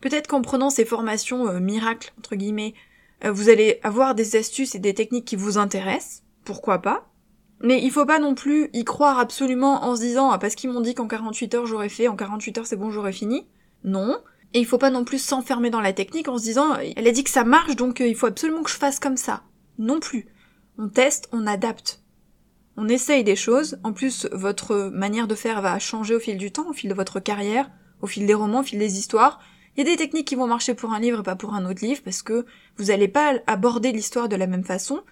Peut-être 0.00 0.28
qu'en 0.28 0.42
prenant 0.42 0.70
ces 0.70 0.84
formations 0.84 1.48
euh, 1.48 1.60
miracles, 1.60 2.12
entre 2.18 2.36
guillemets, 2.36 2.74
vous 3.30 3.48
allez 3.48 3.80
avoir 3.82 4.14
des 4.14 4.36
astuces 4.36 4.74
et 4.74 4.78
des 4.78 4.94
techniques 4.94 5.24
qui 5.24 5.36
vous 5.36 5.58
intéressent, 5.58 6.22
pourquoi 6.44 6.78
pas. 6.80 7.10
Mais 7.60 7.82
il 7.82 7.90
faut 7.90 8.06
pas 8.06 8.18
non 8.18 8.34
plus 8.34 8.68
y 8.72 8.84
croire 8.84 9.18
absolument 9.18 9.84
en 9.84 9.96
se 9.96 10.02
disant 10.02 10.30
ah, 10.30 10.38
parce 10.38 10.54
qu'ils 10.54 10.70
m'ont 10.70 10.80
dit 10.80 10.94
qu'en 10.94 11.08
48 11.08 11.54
heures 11.54 11.66
j'aurais 11.66 11.88
fait, 11.88 12.08
en 12.08 12.16
48 12.16 12.58
heures 12.58 12.66
c'est 12.66 12.76
bon 12.76 12.90
j'aurais 12.90 13.12
fini. 13.12 13.46
Non. 13.84 14.18
Et 14.52 14.60
il 14.60 14.66
faut 14.66 14.78
pas 14.78 14.90
non 14.90 15.04
plus 15.04 15.18
s'enfermer 15.18 15.70
dans 15.70 15.80
la 15.80 15.92
technique 15.92 16.28
en 16.28 16.38
se 16.38 16.44
disant 16.44 16.76
elle 16.96 17.08
a 17.08 17.12
dit 17.12 17.24
que 17.24 17.30
ça 17.30 17.44
marche 17.44 17.76
donc 17.76 18.00
euh, 18.00 18.06
il 18.06 18.14
faut 18.14 18.26
absolument 18.26 18.62
que 18.62 18.70
je 18.70 18.76
fasse 18.76 19.00
comme 19.00 19.16
ça. 19.16 19.42
Non 19.78 20.00
plus. 20.00 20.26
On 20.78 20.88
teste, 20.88 21.28
on 21.32 21.46
adapte 21.46 22.04
on 22.76 22.88
essaye 22.88 23.24
des 23.24 23.36
choses, 23.36 23.78
en 23.84 23.92
plus 23.92 24.28
votre 24.32 24.90
manière 24.92 25.28
de 25.28 25.34
faire 25.34 25.62
va 25.62 25.78
changer 25.78 26.14
au 26.16 26.20
fil 26.20 26.38
du 26.38 26.50
temps, 26.50 26.68
au 26.68 26.72
fil 26.72 26.90
de 26.90 26.94
votre 26.94 27.20
carrière, 27.20 27.70
au 28.00 28.06
fil 28.06 28.26
des 28.26 28.34
romans, 28.34 28.60
au 28.60 28.64
fil 28.64 28.78
des 28.78 28.98
histoires. 28.98 29.40
Il 29.76 29.84
y 29.84 29.88
a 29.88 29.90
des 29.90 29.96
techniques 29.96 30.28
qui 30.28 30.34
vont 30.36 30.46
marcher 30.46 30.74
pour 30.74 30.92
un 30.92 31.00
livre 31.00 31.20
et 31.20 31.22
pas 31.24 31.36
pour 31.36 31.54
un 31.54 31.68
autre 31.68 31.84
livre, 31.84 32.02
parce 32.04 32.22
que 32.22 32.46
vous 32.76 32.84
n'allez 32.86 33.08
pas 33.08 33.34
aborder 33.46 33.92
l'histoire 33.92 34.28
de 34.28 34.36
la 34.36 34.46
même 34.46 34.64
façon. 34.64 35.02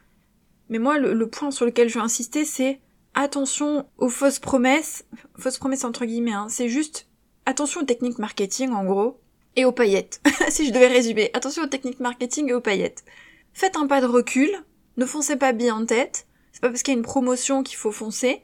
Mais 0.69 0.79
moi, 0.79 0.99
le, 0.99 1.27
point 1.27 1.51
sur 1.51 1.67
lequel 1.67 1.89
je 1.89 1.99
veux 1.99 2.05
insister, 2.05 2.45
c'est 2.45 2.81
attention 3.15 3.87
aux 3.99 4.09
fausses 4.09 4.39
promesses, 4.39 5.05
fausses 5.37 5.59
promesses 5.59 5.85
entre 5.85 6.05
guillemets, 6.05 6.33
hein. 6.33 6.47
c'est 6.49 6.69
juste 6.69 7.09
attention 7.45 7.83
aux 7.83 7.85
techniques 7.85 8.19
marketing 8.19 8.71
en 8.71 8.85
gros, 8.85 9.21
et 9.57 9.65
aux 9.65 9.73
paillettes. 9.73 10.21
si 10.49 10.67
je 10.67 10.73
devais 10.73 10.87
résumer, 10.87 11.31
attention 11.35 11.65
aux 11.65 11.69
techniques 11.69 12.01
marketing 12.01 12.49
et 12.49 12.55
aux 12.55 12.61
paillettes. 12.61 13.05
Faites 13.53 13.77
un 13.77 13.87
pas 13.87 14.01
de 14.01 14.07
recul, 14.07 14.51
ne 14.97 15.05
foncez 15.05 15.37
pas 15.37 15.53
bien 15.53 15.75
en 15.77 15.87
tête, 15.87 16.27
c'est 16.53 16.61
pas 16.61 16.69
parce 16.69 16.83
qu'il 16.83 16.93
y 16.93 16.97
a 16.97 16.99
une 16.99 17.05
promotion 17.05 17.63
qu'il 17.63 17.77
faut 17.77 17.93
foncer. 17.93 18.43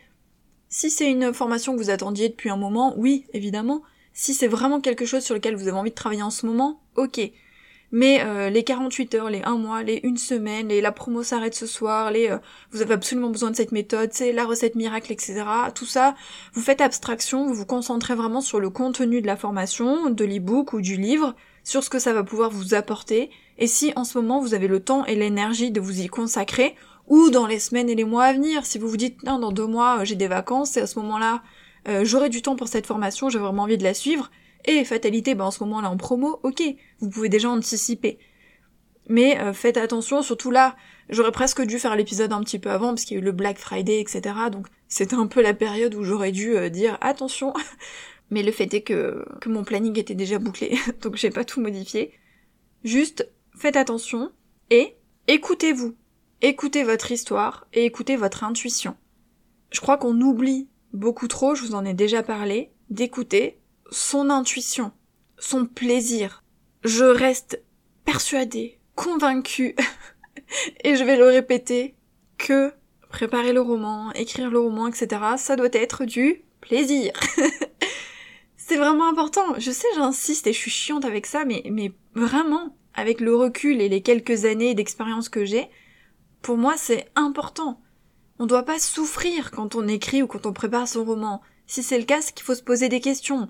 Si 0.69 0.91
c'est 0.91 1.11
une 1.11 1.33
formation 1.33 1.75
que 1.75 1.79
vous 1.79 1.91
attendiez 1.91 2.29
depuis 2.29 2.51
un 2.51 2.57
moment, 2.57 2.95
oui, 2.99 3.27
évidemment. 3.33 3.83
Si 4.21 4.35
c'est 4.35 4.49
vraiment 4.49 4.81
quelque 4.81 5.07
chose 5.07 5.23
sur 5.23 5.37
lequel 5.37 5.55
vous 5.55 5.69
avez 5.69 5.79
envie 5.79 5.91
de 5.91 5.95
travailler 5.95 6.23
en 6.23 6.31
ce 6.31 6.45
moment, 6.45 6.81
ok. 6.97 7.21
Mais 7.93 8.21
euh, 8.21 8.51
les 8.51 8.65
48 8.65 9.15
heures, 9.15 9.31
les 9.31 9.43
1 9.45 9.57
mois, 9.59 9.85
les 9.85 10.01
1 10.05 10.17
semaine, 10.17 10.67
les 10.67 10.81
la 10.81 10.91
promo 10.91 11.23
s'arrête 11.23 11.55
ce 11.55 11.67
soir, 11.67 12.11
les 12.11 12.29
euh, 12.29 12.39
vous 12.73 12.83
avez 12.83 12.95
absolument 12.95 13.31
besoin 13.31 13.53
de 13.53 13.57
cette 13.57 13.71
méthode, 13.71 14.11
c'est 14.13 14.33
la 14.33 14.45
recette 14.45 14.75
miracle, 14.75 15.13
etc. 15.13 15.45
Tout 15.73 15.87
ça, 15.87 16.17
vous 16.53 16.61
faites 16.61 16.81
abstraction, 16.81 17.47
vous 17.47 17.55
vous 17.55 17.65
concentrez 17.65 18.17
vraiment 18.17 18.41
sur 18.41 18.59
le 18.59 18.71
contenu 18.71 19.23
de 19.23 19.29
la 19.29 19.37
formation, 19.37 20.11
de 20.11 20.25
l'e-book 20.25 20.73
ou 20.73 20.81
du 20.81 20.97
livre, 20.97 21.37
sur 21.63 21.85
ce 21.85 21.89
que 21.89 22.01
ça 22.01 22.13
va 22.13 22.25
pouvoir 22.25 22.51
vous 22.51 22.75
apporter. 22.75 23.31
Et 23.57 23.69
si 23.69 23.93
en 23.95 24.03
ce 24.03 24.19
moment 24.19 24.41
vous 24.41 24.53
avez 24.53 24.67
le 24.67 24.81
temps 24.81 25.07
et 25.07 25.15
l'énergie 25.15 25.71
de 25.71 25.81
vous 25.81 26.01
y 26.01 26.09
consacrer, 26.09 26.75
ou 27.07 27.31
dans 27.31 27.47
les 27.47 27.61
semaines 27.61 27.89
et 27.89 27.95
les 27.95 28.05
mois 28.05 28.25
à 28.25 28.33
venir. 28.33 28.67
Si 28.67 28.79
vous 28.79 28.89
vous 28.89 28.97
dites, 28.97 29.23
non, 29.23 29.39
dans 29.39 29.53
deux 29.53 29.67
mois, 29.67 30.01
euh, 30.01 30.05
j'ai 30.05 30.17
des 30.17 30.29
vacances, 30.29 30.77
et 30.77 30.81
à 30.81 30.89
ce 30.89 30.99
moment-là, 30.99 31.41
euh, 31.87 32.05
j'aurai 32.05 32.29
du 32.29 32.43
temps 32.43 32.57
pour 32.57 32.69
cette 32.69 32.87
formation, 32.87 33.29
j'ai 33.29 33.39
vraiment 33.39 33.65
envie 33.65 33.79
de 33.79 33.85
la 33.85 33.95
suivre, 33.95 34.31
et 34.65 34.85
fatalité, 34.85 35.35
ben 35.35 35.45
en 35.45 35.51
ce 35.51 35.63
moment-là 35.65 35.91
en 35.91 35.97
promo, 35.97 36.41
ok, 36.43 36.63
vous 37.01 37.11
pouvez 37.11 37.29
déjà 37.29 37.49
anticiper. 37.49 38.19
Mais 39.09 39.39
euh, 39.41 39.53
faites 39.53 39.77
attention, 39.77 40.23
surtout 40.23 40.51
là, 40.51 40.77
j'aurais 41.09 41.33
presque 41.33 41.63
dû 41.63 41.79
faire 41.79 41.97
l'épisode 41.97 42.33
un 42.33 42.43
petit 42.43 42.59
peu 42.59 42.71
avant, 42.71 42.89
parce 42.89 43.05
qu'il 43.05 43.17
y 43.17 43.21
a 43.21 43.23
eu 43.23 43.25
le 43.25 43.33
Black 43.33 43.59
Friday, 43.59 44.01
etc. 44.01 44.35
Donc 44.51 44.67
c'était 44.89 45.17
un 45.17 45.27
peu 45.27 45.43
la 45.43 45.55
période 45.55 45.95
où 45.95 46.05
j'aurais 46.05 46.33
dû 46.33 46.71
dire 46.71 46.99
attention. 47.01 47.55
Mais 48.31 48.43
le 48.43 48.53
fait 48.53 48.73
est 48.75 48.83
que, 48.83 49.25
que 49.41 49.49
mon 49.49 49.65
planning 49.65 49.99
était 49.99 50.15
déjà 50.15 50.39
bouclé, 50.39 50.77
donc 51.03 51.17
j'ai 51.17 51.31
pas 51.31 51.45
tout 51.45 51.61
modifié. 51.61 52.13
Juste, 52.85 53.29
faites 53.57 53.77
attention, 53.77 54.31
et 54.71 54.97
écoutez-vous. 55.29 55.95
Écoutez 56.41 56.85
votre 56.85 57.11
histoire 57.11 57.67
et 57.73 57.85
écoutez 57.85 58.15
votre 58.15 58.45
intuition. 58.45 58.97
Je 59.73 59.81
crois 59.81 59.97
qu'on 59.97 60.21
oublie 60.21 60.69
beaucoup 60.93 61.29
trop, 61.29 61.55
je 61.55 61.63
vous 61.63 61.75
en 61.75 61.85
ai 61.85 61.95
déjà 61.95 62.23
parlé, 62.23 62.71
d'écouter 62.91 63.59
son 63.91 64.31
intuition, 64.31 64.93
son 65.39 65.67
plaisir. 65.67 66.43
Je 66.85 67.05
reste 67.05 67.63
persuadée, 68.05 68.79
convaincue, 68.95 69.75
et 70.85 70.97
je 70.97 71.05
vais 71.05 71.17
le 71.17 71.27
répéter, 71.27 71.95
que 72.37 72.73
préparer 73.09 73.53
le 73.53 73.61
roman, 73.61 74.13
écrire 74.13 74.51
le 74.51 74.61
roman, 74.61 74.87
etc., 74.87 75.23
ça 75.37 75.57
doit 75.57 75.69
être 75.73 76.05
du 76.05 76.45
plaisir. 76.61 77.13
c'est 78.57 78.77
vraiment 78.77 79.09
important. 79.09 79.59
Je 79.59 79.71
sais, 79.71 79.89
j'insiste 79.97 80.47
et 80.47 80.53
je 80.53 80.59
suis 80.59 80.71
chiante 80.71 81.05
avec 81.05 81.27
ça, 81.27 81.45
mais, 81.45 81.63
mais 81.71 81.93
vraiment, 82.15 82.77
avec 82.95 83.21
le 83.21 83.35
recul 83.35 83.81
et 83.81 83.89
les 83.89 84.03
quelques 84.03 84.45
années 84.45 84.75
d'expérience 84.75 85.29
que 85.29 85.45
j'ai, 85.45 85.69
pour 86.43 86.57
moi, 86.57 86.75
c'est 86.77 87.09
important. 87.15 87.81
On 88.39 88.45
ne 88.45 88.49
doit 88.49 88.65
pas 88.65 88.79
souffrir 88.79 89.51
quand 89.51 89.75
on 89.75 89.89
écrit 89.89 90.23
ou 90.23 90.27
quand 90.27 90.47
on 90.47 90.53
prépare 90.53 90.87
son 90.87 91.05
roman. 91.05 91.43
Si 91.67 91.83
c'est 91.83 91.99
le 91.99 92.05
cas, 92.05 92.23
c'est 92.23 92.35
qu'il 92.35 92.45
faut 92.45 92.55
se 92.55 92.63
poser 92.63 92.89
des 92.89 93.01
questions. 93.01 93.49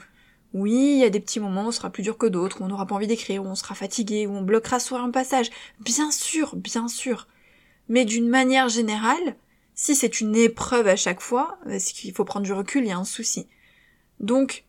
Oui, 0.55 0.73
il 0.73 0.99
y 0.99 1.05
a 1.05 1.11
des 1.11 1.21
petits 1.21 1.41
moments 1.41 1.67
où 1.67 1.73
ce 1.73 1.79
sera 1.79 1.91
plus 1.91 2.03
dur 2.03 2.17
que 2.17 2.27
d'autres, 2.27 2.63
où 2.63 2.65
on 2.65 2.69
n'aura 2.69 2.87
pas 2.87 2.95
envie 2.95 3.07
d'écrire, 3.07 3.45
où 3.45 3.47
on 3.47 3.55
sera 3.55 3.75
fatigué, 3.75 4.27
où 4.27 4.33
on 4.33 4.43
bloquera 4.43 4.81
sur 4.81 4.97
un 4.97 5.11
passage. 5.11 5.51
Bien 5.81 6.11
sûr, 6.11 6.57
bien 6.57 6.89
sûr. 6.89 7.29
Mais 7.91 8.07
d'une 8.07 8.29
manière 8.29 8.71
générale, 8.71 9.37
si 9.75 9.95
c'est 9.95 10.21
une 10.21 10.35
épreuve 10.35 10.89
à 10.89 10.97
chaque 10.97 11.21
fois, 11.21 11.59
c'est 11.79 11.93
qu'il 11.93 12.15
faut 12.15 12.25
prendre 12.25 12.47
du 12.47 12.53
recul, 12.53 12.85
il 12.85 12.89
y 12.89 12.93
a 12.93 12.99
un 12.99 13.05
souci. 13.05 13.47
Donc, 14.21 14.65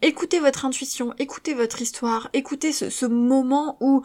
Écoutez 0.00 0.38
votre 0.38 0.64
intuition, 0.64 1.12
écoutez 1.18 1.54
votre 1.54 1.82
histoire, 1.82 2.30
écoutez 2.32 2.70
ce, 2.70 3.04
moment 3.04 3.76
où 3.80 4.02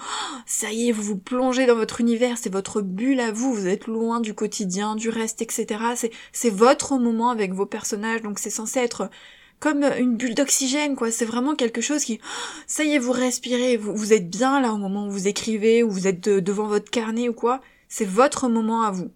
ça 0.48 0.72
y 0.72 0.90
est, 0.90 0.92
vous 0.92 1.04
vous 1.04 1.18
plongez 1.18 1.68
dans 1.68 1.76
votre 1.76 2.02
univers, 2.02 2.40
c'est 2.40 2.52
votre 2.52 2.82
bulle 2.82 3.20
à 3.20 3.32
vous, 3.32 3.54
vous 3.54 3.68
êtes 3.68 3.86
loin 3.86 4.20
du 4.20 4.34
quotidien, 4.34 4.96
du 4.96 5.10
reste, 5.10 5.44
etc. 5.44 6.10
C'est, 6.32 6.50
votre 6.50 6.98
moment 6.98 7.30
avec 7.30 7.54
vos 7.54 7.68
personnages, 7.68 8.24
donc 8.24 8.40
c'est 8.40 8.50
censé 8.50 8.80
être 8.80 9.12
comme 9.60 9.84
une 9.84 10.18
bulle 10.18 10.34
d'oxygène, 10.34 10.96
quoi. 10.96 11.12
C'est 11.12 11.26
vraiment 11.26 11.54
quelque 11.54 11.80
chose 11.80 12.04
qui, 12.04 12.20
ça 12.66 12.84
y 12.84 12.96
est, 12.96 13.00
vous 13.00 13.12
respirez, 13.12 13.78
vous, 13.78 13.96
vous 13.96 14.14
êtes 14.14 14.32
bien 14.32 14.62
là 14.62 14.74
au 14.74 14.78
moment 14.78 15.06
où 15.06 15.12
vous 15.12 15.28
écrivez, 15.28 15.84
ou 15.84 15.92
vous 15.92 16.08
êtes 16.08 16.28
devant 16.28 16.66
votre 16.66 16.90
carnet 16.90 17.30
ou 17.30 17.34
quoi. 17.34 17.62
C'est 17.88 18.04
votre 18.04 18.50
moment 18.50 18.82
à 18.82 18.90
vous. 18.90 19.12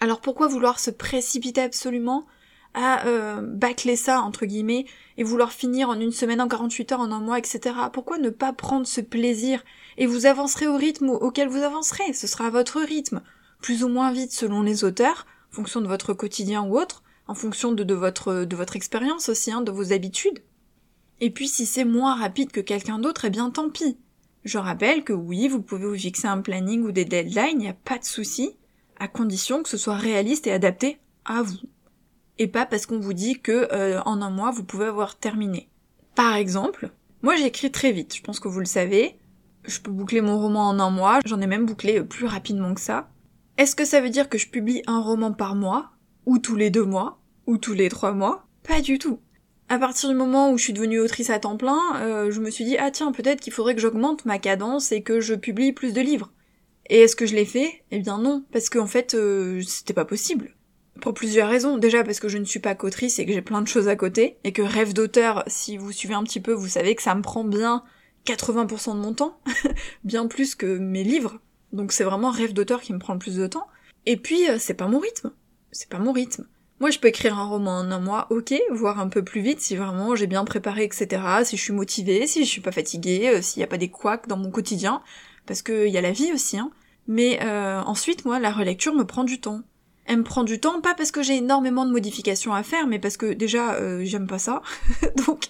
Alors 0.00 0.20
pourquoi 0.20 0.48
vouloir 0.48 0.80
se 0.80 0.90
précipiter 0.90 1.60
absolument 1.60 2.26
à 2.74 3.06
euh, 3.06 3.40
bâcler 3.42 3.96
ça, 3.96 4.20
entre 4.20 4.46
guillemets, 4.46 4.86
et 5.16 5.24
vouloir 5.24 5.52
finir 5.52 5.88
en 5.88 5.98
une 5.98 6.12
semaine, 6.12 6.40
en 6.40 6.48
48 6.48 6.92
heures, 6.92 7.00
en 7.00 7.10
un 7.10 7.20
mois, 7.20 7.38
etc. 7.38 7.74
Pourquoi 7.92 8.18
ne 8.18 8.30
pas 8.30 8.52
prendre 8.52 8.86
ce 8.86 9.00
plaisir 9.00 9.64
et 9.96 10.06
vous 10.06 10.26
avancerez 10.26 10.66
au 10.66 10.76
rythme 10.76 11.08
auquel 11.10 11.48
vous 11.48 11.62
avancerez? 11.62 12.12
Ce 12.12 12.26
sera 12.26 12.50
votre 12.50 12.80
rythme, 12.80 13.22
plus 13.60 13.82
ou 13.84 13.88
moins 13.88 14.12
vite 14.12 14.32
selon 14.32 14.62
les 14.62 14.84
auteurs, 14.84 15.26
en 15.52 15.56
fonction 15.56 15.80
de 15.80 15.88
votre 15.88 16.12
quotidien 16.12 16.62
ou 16.62 16.78
autre, 16.78 17.02
en 17.26 17.34
fonction 17.34 17.72
de, 17.72 17.84
de 17.84 17.94
votre, 17.94 18.44
de 18.44 18.56
votre 18.56 18.76
expérience 18.76 19.28
aussi, 19.28 19.50
hein, 19.50 19.60
de 19.60 19.72
vos 19.72 19.92
habitudes. 19.92 20.40
Et 21.20 21.30
puis 21.30 21.48
si 21.48 21.66
c'est 21.66 21.84
moins 21.84 22.14
rapide 22.14 22.52
que 22.52 22.60
quelqu'un 22.60 22.98
d'autre, 22.98 23.24
eh 23.24 23.30
bien 23.30 23.50
tant 23.50 23.70
pis. 23.70 23.98
Je 24.44 24.58
rappelle 24.58 25.02
que 25.02 25.12
oui, 25.12 25.48
vous 25.48 25.60
pouvez 25.60 25.84
vous 25.84 25.98
fixer 25.98 26.28
un 26.28 26.40
planning 26.40 26.84
ou 26.84 26.92
des 26.92 27.04
deadlines, 27.04 27.48
il 27.54 27.58
n'y 27.58 27.68
a 27.68 27.74
pas 27.74 27.98
de 27.98 28.04
souci, 28.04 28.56
à 29.00 29.08
condition 29.08 29.62
que 29.62 29.68
ce 29.68 29.76
soit 29.76 29.96
réaliste 29.96 30.46
et 30.46 30.52
adapté 30.52 30.98
à 31.24 31.42
vous 31.42 31.58
et 32.38 32.46
pas 32.46 32.66
parce 32.66 32.86
qu'on 32.86 33.00
vous 33.00 33.12
dit 33.12 33.40
que 33.40 33.68
euh, 33.72 34.00
en 34.02 34.22
un 34.22 34.30
mois 34.30 34.50
vous 34.50 34.64
pouvez 34.64 34.86
avoir 34.86 35.16
terminé. 35.16 35.68
Par 36.14 36.34
exemple, 36.34 36.90
moi 37.22 37.36
j'écris 37.36 37.70
très 37.70 37.92
vite, 37.92 38.16
je 38.16 38.22
pense 38.22 38.40
que 38.40 38.48
vous 38.48 38.60
le 38.60 38.66
savez. 38.66 39.18
Je 39.64 39.80
peux 39.80 39.90
boucler 39.90 40.20
mon 40.20 40.38
roman 40.38 40.68
en 40.68 40.78
un 40.78 40.90
mois, 40.90 41.20
j'en 41.26 41.40
ai 41.40 41.46
même 41.46 41.66
bouclé 41.66 42.02
plus 42.02 42.26
rapidement 42.26 42.72
que 42.74 42.80
ça. 42.80 43.10
Est-ce 43.58 43.74
que 43.74 43.84
ça 43.84 44.00
veut 44.00 44.08
dire 44.08 44.28
que 44.28 44.38
je 44.38 44.48
publie 44.48 44.82
un 44.86 45.00
roman 45.00 45.32
par 45.32 45.54
mois? 45.54 45.90
Ou 46.26 46.38
tous 46.38 46.56
les 46.56 46.70
deux 46.70 46.84
mois? 46.84 47.18
Ou 47.46 47.58
tous 47.58 47.74
les 47.74 47.88
trois 47.88 48.12
mois? 48.12 48.46
Pas 48.62 48.80
du 48.80 48.98
tout. 48.98 49.18
À 49.68 49.78
partir 49.78 50.08
du 50.08 50.14
moment 50.14 50.50
où 50.50 50.56
je 50.56 50.62
suis 50.62 50.72
devenue 50.72 51.00
autrice 51.00 51.28
à 51.28 51.38
temps 51.38 51.56
plein, 51.56 51.80
euh, 51.96 52.30
je 52.30 52.40
me 52.40 52.50
suis 52.50 52.64
dit 52.64 52.78
ah 52.78 52.90
tiens 52.90 53.12
peut-être 53.12 53.40
qu'il 53.40 53.52
faudrait 53.52 53.74
que 53.74 53.80
j'augmente 53.80 54.24
ma 54.24 54.38
cadence 54.38 54.92
et 54.92 55.02
que 55.02 55.20
je 55.20 55.34
publie 55.34 55.72
plus 55.72 55.92
de 55.92 56.00
livres. 56.00 56.32
Et 56.88 57.00
est-ce 57.00 57.16
que 57.16 57.26
je 57.26 57.34
l'ai 57.34 57.44
fait? 57.44 57.82
Eh 57.90 57.98
bien 57.98 58.18
non, 58.18 58.44
parce 58.52 58.70
qu'en 58.70 58.86
fait, 58.86 59.14
euh, 59.14 59.60
c'était 59.66 59.92
pas 59.92 60.06
possible. 60.06 60.54
Pour 61.00 61.14
plusieurs 61.14 61.48
raisons. 61.48 61.78
Déjà 61.78 62.02
parce 62.04 62.20
que 62.20 62.28
je 62.28 62.38
ne 62.38 62.44
suis 62.44 62.60
pas 62.60 62.74
cotrice 62.74 63.18
et 63.18 63.26
que 63.26 63.32
j'ai 63.32 63.42
plein 63.42 63.62
de 63.62 63.68
choses 63.68 63.88
à 63.88 63.96
côté, 63.96 64.38
et 64.44 64.52
que 64.52 64.62
rêve 64.62 64.92
d'auteur, 64.92 65.44
si 65.46 65.76
vous 65.76 65.92
suivez 65.92 66.14
un 66.14 66.24
petit 66.24 66.40
peu, 66.40 66.52
vous 66.52 66.68
savez 66.68 66.94
que 66.94 67.02
ça 67.02 67.14
me 67.14 67.22
prend 67.22 67.44
bien 67.44 67.84
80% 68.26 68.94
de 68.94 69.00
mon 69.00 69.14
temps, 69.14 69.40
bien 70.04 70.26
plus 70.26 70.54
que 70.54 70.78
mes 70.78 71.04
livres. 71.04 71.40
Donc 71.72 71.92
c'est 71.92 72.04
vraiment 72.04 72.30
rêve 72.30 72.52
d'auteur 72.52 72.80
qui 72.80 72.92
me 72.92 72.98
prend 72.98 73.12
le 73.12 73.18
plus 73.18 73.36
de 73.36 73.46
temps. 73.46 73.66
Et 74.06 74.16
puis, 74.16 74.48
euh, 74.48 74.56
c'est 74.58 74.74
pas 74.74 74.88
mon 74.88 74.98
rythme. 74.98 75.32
C'est 75.70 75.88
pas 75.88 75.98
mon 75.98 76.12
rythme. 76.12 76.46
Moi, 76.80 76.90
je 76.90 76.98
peux 76.98 77.08
écrire 77.08 77.36
un 77.36 77.44
roman 77.44 77.78
en 77.78 77.90
un 77.90 77.98
mois, 77.98 78.28
ok, 78.30 78.54
voire 78.70 79.00
un 79.00 79.08
peu 79.08 79.24
plus 79.24 79.40
vite 79.40 79.60
si 79.60 79.74
vraiment 79.74 80.14
j'ai 80.14 80.28
bien 80.28 80.44
préparé, 80.44 80.84
etc., 80.84 81.20
si 81.42 81.56
je 81.56 81.62
suis 81.62 81.72
motivée, 81.72 82.26
si 82.28 82.44
je 82.44 82.48
suis 82.48 82.60
pas 82.60 82.70
fatiguée, 82.70 83.30
euh, 83.34 83.42
s'il 83.42 83.60
y 83.60 83.64
a 83.64 83.66
pas 83.66 83.78
des 83.78 83.90
couacs 83.90 84.28
dans 84.28 84.36
mon 84.36 84.50
quotidien, 84.50 85.02
parce 85.44 85.62
qu'il 85.62 85.88
y 85.88 85.98
a 85.98 86.00
la 86.00 86.12
vie 86.12 86.32
aussi, 86.32 86.58
hein. 86.58 86.70
Mais 87.08 87.40
euh, 87.42 87.80
ensuite, 87.80 88.26
moi, 88.26 88.38
la 88.38 88.52
relecture 88.52 88.94
me 88.94 89.04
prend 89.04 89.24
du 89.24 89.40
temps. 89.40 89.62
Elle 90.08 90.18
me 90.18 90.24
prend 90.24 90.42
du 90.42 90.58
temps, 90.58 90.80
pas 90.80 90.94
parce 90.94 91.12
que 91.12 91.22
j'ai 91.22 91.36
énormément 91.36 91.84
de 91.84 91.92
modifications 91.92 92.54
à 92.54 92.62
faire, 92.62 92.86
mais 92.86 92.98
parce 92.98 93.18
que 93.18 93.26
déjà, 93.26 93.74
euh, 93.74 94.00
j'aime 94.04 94.26
pas 94.26 94.38
ça. 94.38 94.62
Donc, 95.26 95.46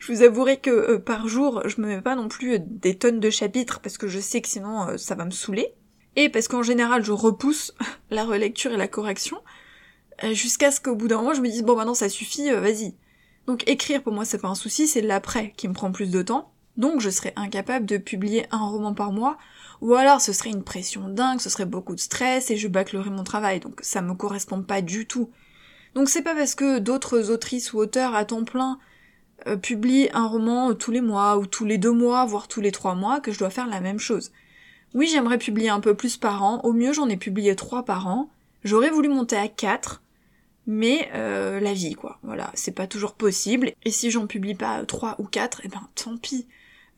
je 0.00 0.12
vous 0.12 0.22
avouerai 0.22 0.56
que 0.56 0.70
euh, 0.70 0.98
par 0.98 1.28
jour, 1.28 1.62
je 1.66 1.80
me 1.80 1.86
mets 1.86 2.02
pas 2.02 2.16
non 2.16 2.26
plus 2.26 2.58
des 2.58 2.98
tonnes 2.98 3.20
de 3.20 3.30
chapitres, 3.30 3.78
parce 3.78 3.98
que 3.98 4.08
je 4.08 4.18
sais 4.18 4.40
que 4.40 4.48
sinon, 4.48 4.98
ça 4.98 5.14
va 5.14 5.24
me 5.24 5.30
saouler. 5.30 5.74
Et 6.16 6.28
parce 6.28 6.48
qu'en 6.48 6.64
général, 6.64 7.04
je 7.04 7.12
repousse 7.12 7.72
la 8.10 8.24
relecture 8.24 8.72
et 8.72 8.76
la 8.76 8.88
correction, 8.88 9.38
jusqu'à 10.32 10.72
ce 10.72 10.80
qu'au 10.80 10.96
bout 10.96 11.06
d'un 11.06 11.18
moment, 11.18 11.32
je 11.32 11.40
me 11.40 11.48
dise, 11.48 11.62
bon, 11.62 11.76
maintenant, 11.76 11.94
ça 11.94 12.08
suffit, 12.08 12.50
vas-y. 12.50 12.96
Donc, 13.46 13.68
écrire, 13.68 14.02
pour 14.02 14.12
moi, 14.12 14.24
c'est 14.24 14.38
pas 14.38 14.48
un 14.48 14.56
souci, 14.56 14.88
c'est 14.88 15.02
l'après 15.02 15.52
qui 15.56 15.68
me 15.68 15.72
prend 15.72 15.92
plus 15.92 16.10
de 16.10 16.22
temps. 16.22 16.52
Donc, 16.76 17.00
je 17.00 17.10
serais 17.10 17.32
incapable 17.36 17.86
de 17.86 17.96
publier 17.96 18.46
un 18.50 18.66
roman 18.66 18.92
par 18.92 19.12
mois, 19.12 19.38
ou 19.80 19.94
alors 19.94 20.20
ce 20.20 20.32
serait 20.32 20.50
une 20.50 20.62
pression 20.62 21.08
dingue, 21.08 21.40
ce 21.40 21.50
serait 21.50 21.66
beaucoup 21.66 21.94
de 21.94 22.00
stress 22.00 22.50
et 22.50 22.56
je 22.56 22.68
bâclerais 22.68 23.10
mon 23.10 23.24
travail, 23.24 23.60
donc 23.60 23.80
ça 23.82 24.02
me 24.02 24.14
correspond 24.14 24.62
pas 24.62 24.82
du 24.82 25.06
tout. 25.06 25.30
Donc 25.94 26.08
c'est 26.08 26.22
pas 26.22 26.34
parce 26.34 26.54
que 26.54 26.78
d'autres 26.78 27.30
autrices 27.30 27.72
ou 27.72 27.78
auteurs 27.78 28.14
à 28.14 28.24
temps 28.24 28.44
plein 28.44 28.78
euh, 29.46 29.56
publient 29.56 30.10
un 30.12 30.26
roman 30.26 30.74
tous 30.74 30.90
les 30.90 31.00
mois 31.00 31.38
ou 31.38 31.46
tous 31.46 31.64
les 31.64 31.78
deux 31.78 31.92
mois, 31.92 32.24
voire 32.26 32.46
tous 32.46 32.60
les 32.60 32.72
trois 32.72 32.94
mois, 32.94 33.20
que 33.20 33.32
je 33.32 33.38
dois 33.38 33.50
faire 33.50 33.66
la 33.66 33.80
même 33.80 33.98
chose. 33.98 34.32
Oui, 34.92 35.08
j'aimerais 35.10 35.38
publier 35.38 35.70
un 35.70 35.80
peu 35.80 35.94
plus 35.94 36.16
par 36.16 36.42
an, 36.42 36.60
au 36.62 36.72
mieux 36.72 36.92
j'en 36.92 37.08
ai 37.08 37.16
publié 37.16 37.56
trois 37.56 37.84
par 37.84 38.06
an, 38.06 38.28
j'aurais 38.64 38.90
voulu 38.90 39.08
monter 39.08 39.36
à 39.36 39.48
quatre, 39.48 40.02
mais 40.66 41.08
euh, 41.14 41.58
la 41.60 41.72
vie 41.72 41.94
quoi, 41.94 42.18
voilà, 42.22 42.50
c'est 42.54 42.74
pas 42.74 42.86
toujours 42.86 43.14
possible, 43.14 43.72
et 43.84 43.90
si 43.90 44.10
j'en 44.10 44.26
publie 44.26 44.54
pas 44.54 44.84
trois 44.84 45.16
ou 45.18 45.24
quatre, 45.24 45.62
eh 45.64 45.68
ben 45.68 45.82
tant 45.94 46.16
pis. 46.16 46.46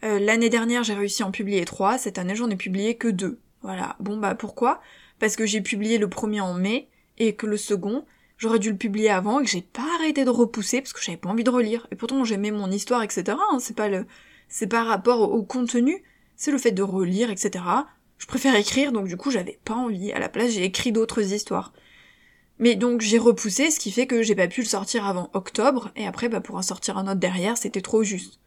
Euh, 0.04 0.18
l'année 0.18 0.50
dernière, 0.50 0.82
j'ai 0.82 0.94
réussi 0.94 1.22
à 1.22 1.26
en 1.26 1.30
publier 1.30 1.64
trois. 1.64 1.98
Cette 1.98 2.18
année, 2.18 2.34
j'en 2.34 2.50
ai 2.50 2.56
publié 2.56 2.96
que 2.96 3.08
deux. 3.08 3.38
Voilà. 3.62 3.96
Bon, 4.00 4.16
bah 4.16 4.34
pourquoi? 4.34 4.80
Parce 5.18 5.36
que 5.36 5.46
j'ai 5.46 5.60
publié 5.60 5.98
le 5.98 6.08
premier 6.08 6.40
en 6.40 6.54
mai 6.54 6.88
et 7.18 7.34
que 7.36 7.46
le 7.46 7.56
second, 7.56 8.04
j'aurais 8.36 8.58
dû 8.58 8.70
le 8.70 8.76
publier 8.76 9.10
avant 9.10 9.40
et 9.40 9.44
que 9.44 9.50
j'ai 9.50 9.62
pas 9.62 9.86
arrêté 9.98 10.24
de 10.24 10.30
repousser 10.30 10.80
parce 10.80 10.92
que 10.92 11.00
j'avais 11.02 11.18
pas 11.18 11.28
envie 11.28 11.44
de 11.44 11.50
relire. 11.50 11.86
Et 11.92 11.96
pourtant, 11.96 12.24
j'aimais 12.24 12.50
mon 12.50 12.70
histoire, 12.70 13.02
etc. 13.02 13.36
Hein. 13.38 13.58
C'est 13.60 13.76
pas 13.76 13.88
le, 13.88 14.06
c'est 14.48 14.66
pas 14.66 14.82
rapport 14.82 15.32
au 15.32 15.42
contenu, 15.42 16.02
c'est 16.36 16.50
le 16.50 16.58
fait 16.58 16.72
de 16.72 16.82
relire, 16.82 17.30
etc. 17.30 17.64
Je 18.18 18.26
préfère 18.26 18.56
écrire, 18.56 18.92
donc 18.92 19.06
du 19.06 19.16
coup, 19.16 19.30
j'avais 19.30 19.60
pas 19.64 19.74
envie. 19.74 20.12
À 20.12 20.18
la 20.18 20.28
place, 20.28 20.50
j'ai 20.50 20.64
écrit 20.64 20.92
d'autres 20.92 21.32
histoires. 21.32 21.72
Mais 22.58 22.74
donc 22.74 23.00
j'ai 23.00 23.18
repoussé, 23.18 23.70
ce 23.70 23.80
qui 23.80 23.90
fait 23.90 24.06
que 24.06 24.22
j'ai 24.22 24.34
pas 24.34 24.48
pu 24.48 24.60
le 24.60 24.66
sortir 24.66 25.06
avant 25.06 25.30
octobre, 25.32 25.90
et 25.96 26.06
après, 26.06 26.28
bah, 26.28 26.40
pour 26.40 26.56
en 26.56 26.62
sortir 26.62 26.98
un 26.98 27.06
autre 27.06 27.20
derrière, 27.20 27.56
c'était 27.56 27.80
trop 27.80 28.02
juste. 28.02 28.41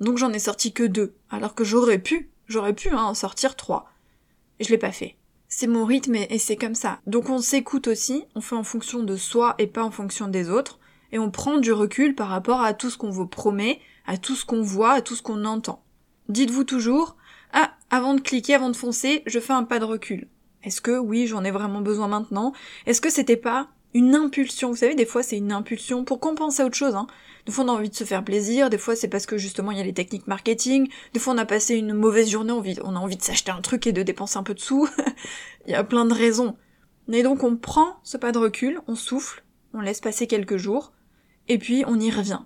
Donc 0.00 0.18
j'en 0.18 0.32
ai 0.32 0.38
sorti 0.38 0.72
que 0.72 0.82
deux, 0.82 1.14
alors 1.30 1.54
que 1.54 1.64
j'aurais 1.64 1.98
pu, 1.98 2.30
j'aurais 2.46 2.74
pu 2.74 2.90
hein, 2.90 3.02
en 3.02 3.14
sortir 3.14 3.56
trois. 3.56 3.90
Je 4.60 4.68
l'ai 4.68 4.78
pas 4.78 4.92
fait. 4.92 5.16
C'est 5.48 5.66
mon 5.66 5.84
rythme 5.84 6.16
et, 6.16 6.38
c'est 6.38 6.56
comme 6.56 6.74
ça. 6.74 7.00
Donc 7.06 7.28
on 7.28 7.38
s'écoute 7.38 7.86
aussi, 7.86 8.24
on 8.34 8.40
fait 8.40 8.56
en 8.56 8.64
fonction 8.64 9.02
de 9.02 9.16
soi 9.16 9.54
et 9.58 9.66
pas 9.66 9.84
en 9.84 9.90
fonction 9.90 10.28
des 10.28 10.50
autres, 10.50 10.78
et 11.12 11.18
on 11.18 11.30
prend 11.30 11.58
du 11.58 11.72
recul 11.72 12.14
par 12.14 12.28
rapport 12.28 12.60
à 12.60 12.74
tout 12.74 12.90
ce 12.90 12.98
qu'on 12.98 13.10
vous 13.10 13.26
promet, 13.26 13.80
à 14.06 14.16
tout 14.16 14.34
ce 14.34 14.44
qu'on 14.44 14.62
voit, 14.62 14.92
à 14.92 15.00
tout 15.00 15.14
ce 15.14 15.22
qu'on 15.22 15.44
entend. 15.44 15.84
Dites-vous 16.28 16.64
toujours, 16.64 17.16
ah, 17.52 17.72
avant 17.90 18.14
de 18.14 18.20
cliquer, 18.20 18.54
avant 18.54 18.70
de 18.70 18.76
foncer, 18.76 19.22
je 19.26 19.38
fais 19.38 19.52
un 19.52 19.62
pas 19.62 19.78
de 19.78 19.84
recul. 19.84 20.28
Est-ce 20.64 20.80
que 20.80 20.98
oui, 20.98 21.26
j'en 21.26 21.44
ai 21.44 21.50
vraiment 21.50 21.82
besoin 21.82 22.08
maintenant? 22.08 22.52
Est-ce 22.86 23.00
que 23.00 23.10
c'était 23.10 23.36
pas 23.36 23.68
une 23.94 24.14
impulsion 24.14 24.70
Vous 24.70 24.76
savez, 24.76 24.94
des 24.94 25.06
fois 25.06 25.22
c'est 25.22 25.36
une 25.36 25.52
impulsion 25.52 26.04
pour 26.04 26.20
compenser 26.20 26.62
autre 26.62 26.76
chose. 26.76 26.94
Hein. 26.94 27.06
Des 27.46 27.52
fois 27.52 27.64
on 27.64 27.68
a 27.68 27.72
envie 27.72 27.90
de 27.90 27.94
se 27.94 28.04
faire 28.04 28.24
plaisir, 28.24 28.68
des 28.68 28.78
fois 28.78 28.96
c'est 28.96 29.08
parce 29.08 29.26
que 29.26 29.38
justement 29.38 29.70
il 29.70 29.78
y 29.78 29.80
a 29.80 29.84
les 29.84 29.94
techniques 29.94 30.26
marketing, 30.26 30.88
des 31.12 31.20
fois 31.20 31.34
on 31.34 31.38
a 31.38 31.44
passé 31.44 31.76
une 31.76 31.94
mauvaise 31.94 32.28
journée, 32.28 32.52
on 32.52 32.96
a 32.96 32.98
envie 32.98 33.16
de 33.16 33.22
s'acheter 33.22 33.52
un 33.52 33.60
truc 33.60 33.86
et 33.86 33.92
de 33.92 34.02
dépenser 34.02 34.36
un 34.36 34.42
peu 34.42 34.54
de 34.54 34.60
sous. 34.60 34.88
il 35.66 35.72
y 35.72 35.74
a 35.74 35.84
plein 35.84 36.04
de 36.04 36.14
raisons. 36.14 36.56
Mais 37.06 37.22
donc 37.22 37.44
on 37.44 37.56
prend 37.56 37.98
ce 38.02 38.16
pas 38.16 38.32
de 38.32 38.38
recul, 38.38 38.80
on 38.88 38.96
souffle, 38.96 39.44
on 39.72 39.80
laisse 39.80 40.00
passer 40.00 40.26
quelques 40.26 40.56
jours, 40.56 40.92
et 41.48 41.58
puis 41.58 41.84
on 41.86 42.00
y 42.00 42.10
revient. 42.10 42.40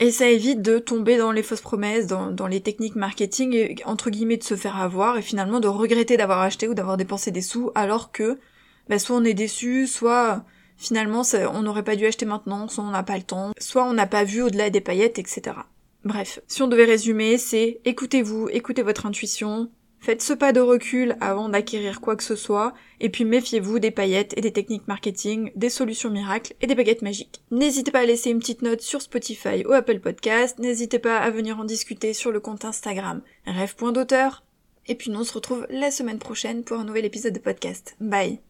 Et 0.00 0.12
ça 0.12 0.28
évite 0.28 0.62
de 0.62 0.78
tomber 0.78 1.16
dans 1.16 1.32
les 1.32 1.42
fausses 1.42 1.60
promesses, 1.60 2.06
dans, 2.06 2.46
les 2.46 2.60
techniques 2.60 2.94
marketing, 2.94 3.52
et 3.54 3.76
entre 3.84 4.10
guillemets 4.10 4.36
de 4.36 4.44
se 4.44 4.54
faire 4.54 4.76
avoir, 4.76 5.18
et 5.18 5.22
finalement 5.22 5.58
de 5.58 5.66
regretter 5.66 6.16
d'avoir 6.16 6.40
acheté 6.40 6.68
ou 6.68 6.74
d'avoir 6.74 6.96
dépensé 6.96 7.32
des 7.32 7.42
sous, 7.42 7.72
alors 7.74 8.12
que 8.12 8.38
bah, 8.88 9.00
soit 9.00 9.16
on 9.16 9.24
est 9.24 9.34
déçu, 9.34 9.88
soit 9.88 10.44
finalement 10.78 11.22
on 11.52 11.62
n'aurait 11.62 11.84
pas 11.84 11.96
dû 11.96 12.06
acheter 12.06 12.24
maintenant, 12.24 12.68
soit 12.68 12.84
on 12.84 12.90
n'a 12.90 13.02
pas 13.02 13.18
le 13.18 13.24
temps, 13.24 13.52
soit 13.58 13.84
on 13.84 13.92
n'a 13.92 14.06
pas 14.06 14.24
vu 14.24 14.40
au-delà 14.40 14.70
des 14.70 14.80
paillettes, 14.80 15.18
etc. 15.18 15.56
Bref, 16.04 16.40
si 16.46 16.62
on 16.62 16.68
devait 16.68 16.84
résumer, 16.84 17.36
c'est 17.36 17.80
écoutez-vous, 17.84 18.48
écoutez 18.50 18.82
votre 18.82 19.04
intuition, 19.04 19.68
faites 20.00 20.22
ce 20.22 20.32
pas 20.32 20.52
de 20.52 20.60
recul 20.60 21.16
avant 21.20 21.48
d'acquérir 21.48 22.00
quoi 22.00 22.16
que 22.16 22.22
ce 22.22 22.36
soit, 22.36 22.72
et 23.00 23.08
puis 23.08 23.24
méfiez-vous 23.24 23.80
des 23.80 23.90
paillettes 23.90 24.32
et 24.36 24.40
des 24.40 24.52
techniques 24.52 24.86
marketing, 24.86 25.50
des 25.56 25.70
solutions 25.70 26.10
miracles 26.10 26.54
et 26.60 26.66
des 26.66 26.76
baguettes 26.76 27.02
magiques. 27.02 27.42
N'hésitez 27.50 27.90
pas 27.90 28.00
à 28.00 28.06
laisser 28.06 28.30
une 28.30 28.38
petite 28.38 28.62
note 28.62 28.80
sur 28.80 29.02
Spotify 29.02 29.64
ou 29.66 29.72
Apple 29.72 30.00
Podcast, 30.00 30.58
n'hésitez 30.58 31.00
pas 31.00 31.18
à 31.18 31.30
venir 31.30 31.58
en 31.58 31.64
discuter 31.64 32.14
sur 32.14 32.30
le 32.30 32.40
compte 32.40 32.64
Instagram 32.64 33.20
rêve.d'auteur. 33.44 34.44
Et 34.86 34.94
puis 34.94 35.10
nous 35.10 35.20
on 35.20 35.24
se 35.24 35.34
retrouve 35.34 35.66
la 35.68 35.90
semaine 35.90 36.18
prochaine 36.18 36.64
pour 36.64 36.78
un 36.78 36.84
nouvel 36.84 37.04
épisode 37.04 37.34
de 37.34 37.40
podcast. 37.40 37.96
Bye 38.00 38.47